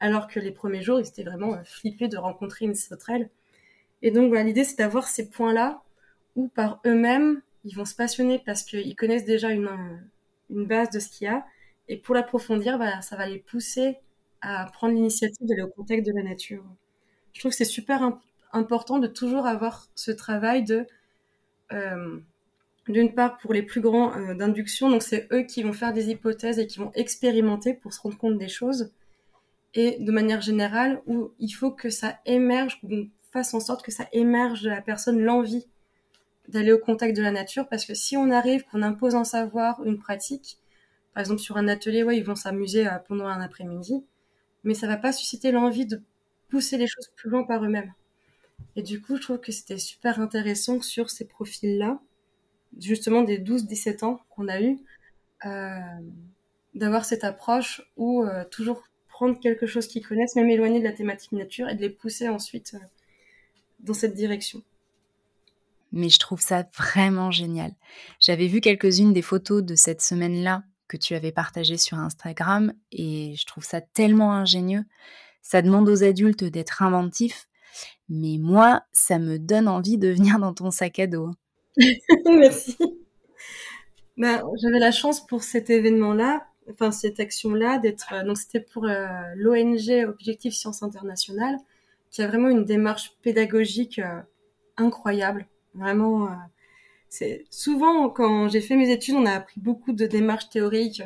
[0.00, 3.28] alors que les premiers jours, ils étaient vraiment euh, flippés de rencontrer une sauterelle.
[4.02, 5.82] Et donc, l'idée, c'est d'avoir ces points-là
[6.36, 9.68] où par eux-mêmes, ils vont se passionner parce qu'ils connaissent déjà une,
[10.50, 11.44] une base de ce qu'il y a.
[11.88, 13.98] Et pour l'approfondir, bah, ça va les pousser
[14.40, 16.64] à prendre l'initiative d'aller au contact de la nature.
[17.32, 18.18] Je trouve que c'est super
[18.52, 20.86] important de toujours avoir ce travail de
[21.72, 22.18] euh,
[22.88, 26.10] d'une part pour les plus grands euh, d'induction, donc c'est eux qui vont faire des
[26.10, 28.92] hypothèses et qui vont expérimenter pour se rendre compte des choses,
[29.74, 33.90] et de manière générale où il faut que ça émerge, qu'on fasse en sorte que
[33.90, 35.66] ça émerge de la personne l'envie
[36.48, 39.84] d'aller au contact de la nature, parce que si on arrive, qu'on impose un savoir,
[39.84, 40.58] une pratique,
[41.14, 44.04] par exemple sur un atelier, ouais, ils vont s'amuser euh, pendant un après-midi,
[44.64, 46.00] mais ça va pas susciter l'envie de
[46.48, 47.92] pousser les choses plus loin par eux-mêmes.
[48.76, 52.00] Et du coup, je trouve que c'était super intéressant sur ces profils-là,
[52.78, 54.78] justement des 12-17 ans qu'on a eu,
[55.44, 55.78] euh,
[56.74, 60.92] d'avoir cette approche où euh, toujours prendre quelque chose qu'ils connaissent, même éloigné de la
[60.92, 62.76] thématique nature, et de les pousser ensuite
[63.80, 64.62] dans cette direction.
[65.92, 67.72] Mais je trouve ça vraiment génial.
[68.20, 73.34] J'avais vu quelques-unes des photos de cette semaine-là que tu avais partagées sur Instagram et
[73.36, 74.84] je trouve ça tellement ingénieux.
[75.42, 77.48] Ça demande aux adultes d'être inventifs,
[78.08, 81.30] mais moi, ça me donne envie de venir dans ton sac à dos.
[82.26, 82.76] Merci.
[84.16, 88.14] Ben, j'avais la chance pour cet événement-là, enfin cette action-là, d'être.
[88.14, 89.06] Euh, donc c'était pour euh,
[89.36, 91.58] l'ONG Objectif Sciences Internationales,
[92.10, 94.20] qui a vraiment une démarche pédagogique euh,
[94.78, 95.46] incroyable.
[95.76, 96.28] Vraiment,
[97.08, 101.02] c'est souvent quand j'ai fait mes études, on a appris beaucoup de démarches théoriques,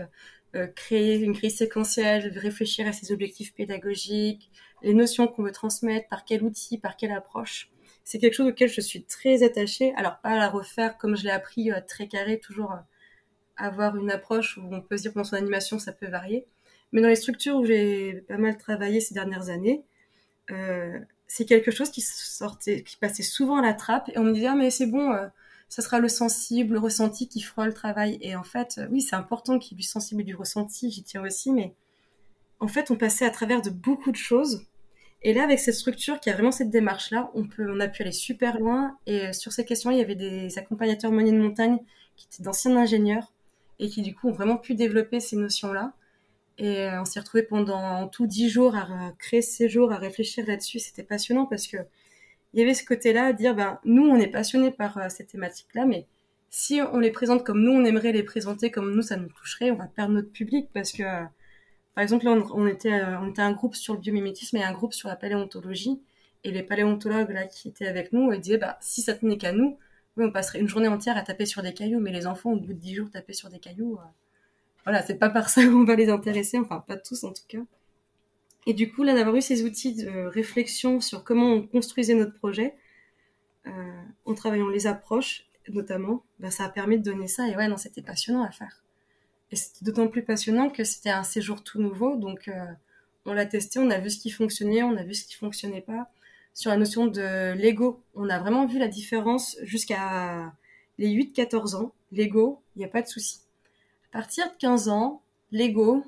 [0.75, 4.51] créer une grille séquentielle, réfléchir à ses objectifs pédagogiques,
[4.83, 7.71] les notions qu'on veut transmettre, par quel outil, par quelle approche.
[8.05, 9.95] C'est quelque chose auquel je suis très attachée.
[9.97, 12.79] Alors pas à la refaire comme je l'ai appris euh, très carré, toujours euh,
[13.57, 16.47] avoir une approche où on peut se dire que dans son animation ça peut varier.
[16.93, 19.85] Mais dans les structures où j'ai pas mal travaillé ces dernières années,
[20.51, 20.99] euh,
[21.31, 24.49] c'est quelque chose qui sortait, qui passait souvent à la trappe et on me disait
[24.49, 25.29] ah mais c'est bon, euh,
[25.69, 28.19] ça sera le sensible, le ressenti qui fera le travail.
[28.21, 30.91] Et en fait, euh, oui c'est important qu'il y ait du sensible et du ressenti,
[30.91, 31.73] j'y tiens aussi, mais
[32.59, 34.67] en fait on passait à travers de beaucoup de choses.
[35.23, 37.87] Et là avec cette structure qui a vraiment cette démarche là, on peut, on a
[37.87, 38.99] pu aller super loin.
[39.07, 41.79] Et sur ces questions il y avait des accompagnateurs moyenne de montagne
[42.17, 43.33] qui étaient d'anciens ingénieurs
[43.79, 45.93] et qui du coup ont vraiment pu développer ces notions là.
[46.61, 48.87] Et euh, on s'est retrouvé pendant tout dix jours à
[49.19, 50.79] créer ces jours, à réfléchir là-dessus.
[50.79, 51.79] C'était passionnant parce que
[52.53, 55.25] il y avait ce côté-là à dire, ben, nous, on est passionnés par euh, ces
[55.25, 56.07] thématiques-là, mais
[56.51, 59.71] si on les présente comme nous, on aimerait les présenter comme nous, ça nous toucherait,
[59.71, 61.25] on va perdre notre public parce que, euh,
[61.95, 65.17] par exemple, là, on, était, un groupe sur le biomimétisme et un groupe sur la
[65.17, 66.03] paléontologie.
[66.45, 69.79] Et les paléontologues là qui étaient avec nous, disaient, bah, si ça tenait qu'à nous,
[70.17, 72.57] oui, on passerait une journée entière à taper sur des cailloux, mais les enfants, au
[72.57, 73.99] bout de dix jours, taper sur des cailloux,
[74.85, 77.61] voilà, c'est pas par ça qu'on va les intéresser, enfin pas tous en tout cas.
[78.67, 82.35] Et du coup, là, d'avoir eu ces outils de réflexion sur comment on construisait notre
[82.35, 82.75] projet,
[83.67, 87.49] euh, en travaillant les approches notamment, bah, ça a permis de donner ça.
[87.49, 88.83] Et ouais, non, c'était passionnant à faire.
[89.51, 92.17] Et c'était d'autant plus passionnant que c'était un séjour tout nouveau.
[92.17, 92.65] Donc, euh,
[93.27, 95.81] on l'a testé, on a vu ce qui fonctionnait, on a vu ce qui fonctionnait
[95.81, 96.11] pas.
[96.55, 100.53] Sur la notion de Lego, on a vraiment vu la différence jusqu'à
[100.99, 101.93] les 8-14 ans.
[102.13, 103.41] Lego, il n'y a pas de souci.
[104.13, 106.05] Partir de 15 ans, Lego,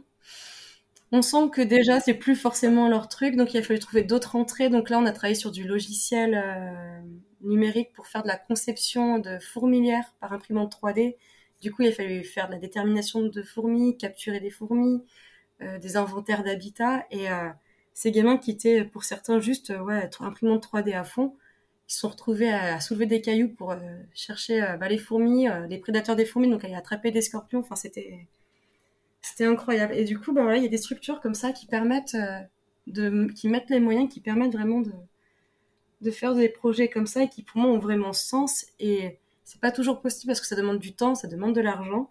[1.13, 4.35] on sent que déjà c'est plus forcément leur truc, donc il a fallu trouver d'autres
[4.35, 4.71] entrées.
[4.71, 7.01] Donc là, on a travaillé sur du logiciel euh,
[7.43, 11.17] numérique pour faire de la conception de fourmilières par imprimante 3D.
[11.61, 15.05] Du coup, il a fallu faire de la détermination de fourmis, capturer des fourmis,
[15.61, 17.07] euh, des inventaires d'habitat.
[17.11, 17.51] Et euh,
[17.95, 21.37] ces gamins qui étaient pour certains juste ouais, imprimante 3D à fond,
[21.89, 23.77] ils sont retrouvés à, soulever des cailloux pour euh,
[24.15, 27.61] chercher euh, bah, les fourmis, euh, les prédateurs des fourmis, donc aller attraper des scorpions.
[27.61, 28.27] Enfin, c'était
[29.21, 29.95] c'était incroyable.
[29.95, 32.17] Et du coup, bah voilà, il y a des structures comme ça qui permettent
[32.89, 34.83] de, qui mettent les moyens, qui permettent vraiment
[36.01, 38.67] de faire des projets comme ça et qui pour moi ont vraiment sens.
[38.81, 42.11] Et c'est pas toujours possible parce que ça demande du temps, ça demande de l'argent.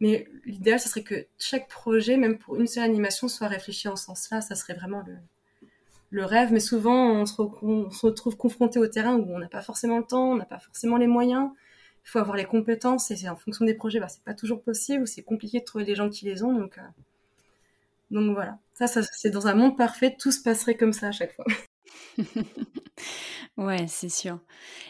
[0.00, 3.94] Mais l'idéal, ce serait que chaque projet, même pour une seule animation, soit réfléchi en
[3.94, 4.40] sens-là.
[4.40, 5.16] Ça serait vraiment le,
[6.12, 9.98] le rêve, mais souvent on se, retrouve confronté au terrain où on n'a pas forcément
[9.98, 11.50] le temps, on n'a pas forcément les moyens.
[12.04, 15.08] Il faut avoir les compétences et en fonction des projets, bah, c'est pas toujours possible
[15.08, 16.52] c'est compliqué de trouver des gens qui les ont.
[16.52, 16.82] Donc, euh,
[18.10, 21.12] donc voilà, ça, ça c'est dans un monde parfait, tout se passerait comme ça à
[21.12, 21.46] chaque fois.
[23.58, 24.38] Ouais, c'est sûr.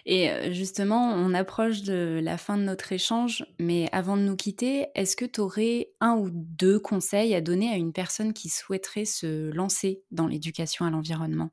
[0.06, 4.86] Et justement, on approche de la fin de notre échange, mais avant de nous quitter,
[4.94, 9.04] est-ce que tu aurais un ou deux conseils à donner à une personne qui souhaiterait
[9.04, 11.50] se lancer dans l'éducation à l'environnement?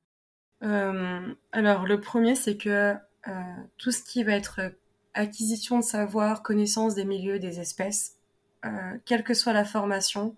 [0.62, 2.96] Alors, le premier, c'est que
[3.78, 4.62] tout ce qui va être
[5.14, 8.18] acquisition de savoir, connaissance des milieux, des espèces,
[9.06, 10.36] quelle que soit la formation,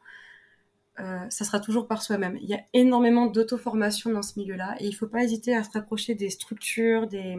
[0.99, 2.37] euh, ça sera toujours par soi-même.
[2.41, 5.63] Il y a énormément d'auto-formation dans ce milieu-là et il ne faut pas hésiter à
[5.63, 7.35] se rapprocher des structures, des,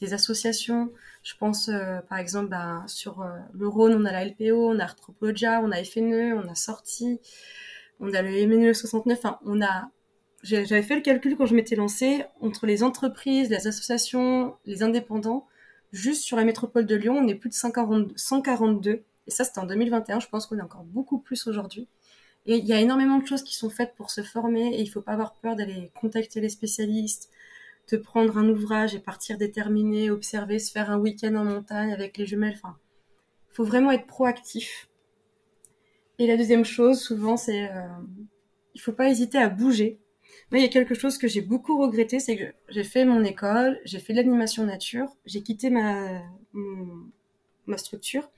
[0.00, 0.92] des associations.
[1.22, 4.78] Je pense euh, par exemple bah, sur euh, le Rhône, on a la LPO, on
[4.78, 7.20] a Arthropologia, on a FNE, on a Sorti,
[8.00, 9.18] on a le MNE 69.
[9.18, 9.90] Enfin, on a.
[10.42, 15.46] J'avais fait le calcul quand je m'étais lancée entre les entreprises, les associations, les indépendants.
[15.92, 19.02] Juste sur la métropole de Lyon, on est plus de 142.
[19.26, 20.20] Et ça, c'était en 2021.
[20.20, 21.88] Je pense qu'on est encore beaucoup plus aujourd'hui.
[22.46, 24.86] Et il y a énormément de choses qui sont faites pour se former et il
[24.86, 27.30] faut pas avoir peur d'aller contacter les spécialistes,
[27.90, 32.16] de prendre un ouvrage et partir déterminer, observer, se faire un week-end en montagne avec
[32.18, 32.54] les jumelles.
[32.56, 32.76] Enfin,
[33.50, 34.88] faut vraiment être proactif.
[36.18, 37.88] Et la deuxième chose, souvent, c'est euh,
[38.74, 39.98] il faut pas hésiter à bouger.
[40.50, 43.24] Moi, il y a quelque chose que j'ai beaucoup regretté, c'est que j'ai fait mon
[43.24, 46.22] école, j'ai fait de l'animation nature, j'ai quitté ma,
[47.66, 48.30] ma structure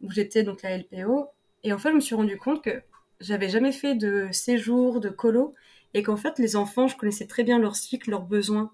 [0.00, 1.28] où j'étais donc la LPO,
[1.64, 2.82] et en fait, je me suis rendu compte que
[3.22, 5.54] j'avais jamais fait de séjour, de colo,
[5.94, 8.72] et qu'en fait, les enfants, je connaissais très bien leur cycle, leurs besoins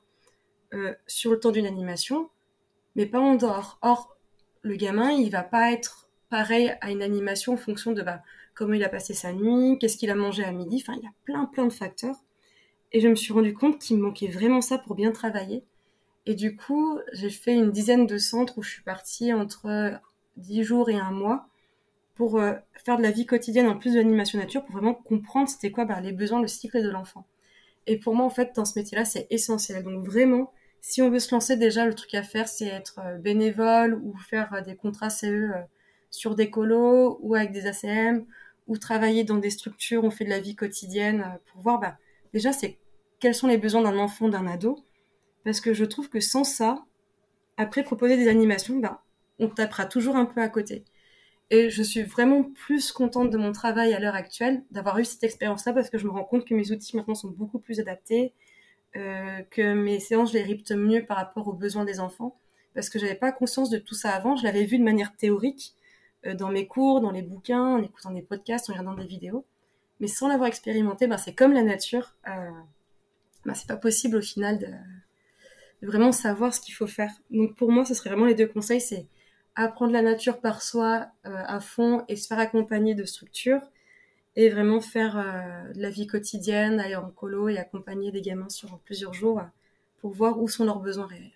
[0.74, 2.30] euh, sur le temps d'une animation,
[2.96, 3.78] mais pas en dehors.
[3.82, 4.16] Or,
[4.62, 8.22] le gamin, il va pas être pareil à une animation en fonction de bah,
[8.55, 11.07] comment il a passé sa nuit, qu'est-ce qu'il a mangé à midi, enfin, il y
[11.07, 12.16] a plein, plein de facteurs.
[12.92, 15.64] Et je me suis rendu compte qu'il me manquait vraiment ça pour bien travailler.
[16.26, 20.01] Et du coup, j'ai fait une dizaine de centres où je suis partie entre
[20.36, 21.49] 10 jours et un mois
[22.18, 22.54] pour euh,
[22.84, 25.84] faire de la vie quotidienne en plus de l'animation nature, pour vraiment comprendre c'était quoi
[25.84, 27.24] bah, les besoins, le cycle de l'enfant.
[27.86, 29.84] Et pour moi, en fait, dans ce métier-là, c'est essentiel.
[29.84, 33.18] Donc vraiment, si on veut se lancer, déjà, le truc à faire, c'est être euh,
[33.18, 35.52] bénévole ou faire euh, des contrats CE
[36.10, 38.26] sur des colos ou avec des ACM
[38.66, 41.98] ou travailler dans des structures, on fait de la vie quotidienne pour voir, bah,
[42.34, 42.78] déjà, c'est
[43.20, 44.84] quels sont les besoins d'un enfant, d'un ado,
[45.44, 46.84] parce que je trouve que sans ça,
[47.56, 48.98] après proposer des animations, ben,
[49.38, 50.84] on tapera toujours un peu à côté.
[51.51, 55.24] Et je suis vraiment plus contente de mon travail à l'heure actuelle, d'avoir eu cette
[55.24, 58.34] expérience-là, parce que je me rends compte que mes outils maintenant sont beaucoup plus adaptés,
[58.96, 62.38] euh, que mes séances, je les rythme mieux par rapport aux besoins des enfants,
[62.74, 64.36] parce que j'avais pas conscience de tout ça avant.
[64.36, 65.74] Je l'avais vu de manière théorique,
[66.26, 69.46] euh, dans mes cours, dans les bouquins, en écoutant des podcasts, en regardant des vidéos.
[70.01, 72.14] Mais sans l'avoir expérimenté, ben, c'est comme la nature.
[72.28, 72.51] Euh,
[73.46, 77.12] ben, c'est pas possible au final de, de vraiment savoir ce qu'il faut faire.
[77.30, 79.07] Donc pour moi, ce serait vraiment les deux conseils, c'est
[79.64, 83.62] apprendre la nature par soi euh, à fond et se faire accompagner de structures
[84.36, 88.48] et vraiment faire euh, de la vie quotidienne, aller en colo et accompagner des gamins
[88.48, 89.42] sur plusieurs jours
[90.00, 91.32] pour voir où sont leurs besoins réels.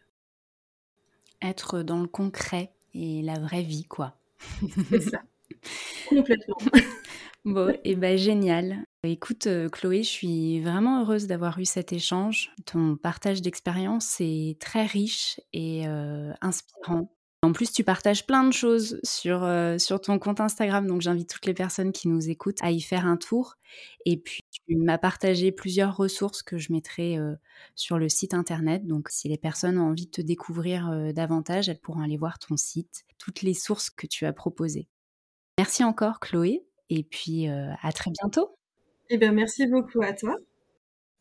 [1.43, 4.15] Être dans le concret et la vraie vie, quoi.
[4.89, 5.23] C'est ça.
[6.09, 6.57] Complètement.
[7.45, 8.85] Bon, et eh ben génial.
[9.03, 12.53] Écoute, euh, Chloé, je suis vraiment heureuse d'avoir eu cet échange.
[12.67, 17.13] Ton partage d'expérience est très riche et euh, inspirant.
[17.45, 21.29] En plus, tu partages plein de choses sur, euh, sur ton compte Instagram, donc j'invite
[21.29, 23.57] toutes les personnes qui nous écoutent à y faire un tour.
[24.07, 27.19] Et puis, tu m'as partagé plusieurs ressources que je mettrai
[27.75, 28.87] sur le site internet.
[28.87, 32.57] Donc, si les personnes ont envie de te découvrir davantage, elles pourront aller voir ton
[32.57, 34.89] site, toutes les sources que tu as proposées.
[35.59, 38.55] Merci encore, Chloé, et puis à très bientôt.
[39.11, 40.37] Eh bien, merci beaucoup à toi.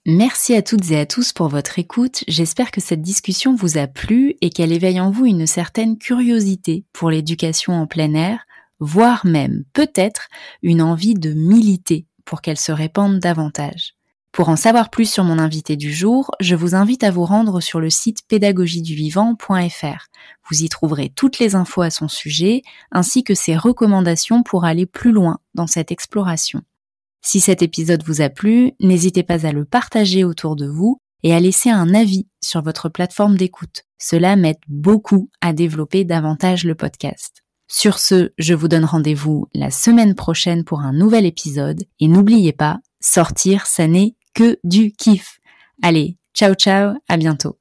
[0.07, 2.23] Merci à toutes et à tous pour votre écoute.
[2.27, 6.85] J'espère que cette discussion vous a plu et qu'elle éveille en vous une certaine curiosité
[6.91, 8.39] pour l'éducation en plein air,
[8.79, 10.29] voire même peut-être
[10.63, 13.93] une envie de militer pour qu'elle se répande davantage.
[14.31, 17.61] Pour en savoir plus sur mon invité du jour, je vous invite à vous rendre
[17.61, 20.07] sur le site pédagogieduvivant.fr.
[20.49, 24.87] Vous y trouverez toutes les infos à son sujet, ainsi que ses recommandations pour aller
[24.87, 26.63] plus loin dans cette exploration.
[27.21, 31.33] Si cet épisode vous a plu, n'hésitez pas à le partager autour de vous et
[31.33, 33.83] à laisser un avis sur votre plateforme d'écoute.
[33.99, 37.43] Cela m'aide beaucoup à développer davantage le podcast.
[37.67, 42.51] Sur ce, je vous donne rendez-vous la semaine prochaine pour un nouvel épisode et n'oubliez
[42.51, 45.39] pas, sortir, ça n'est que du kiff.
[45.81, 47.60] Allez, ciao ciao, à bientôt.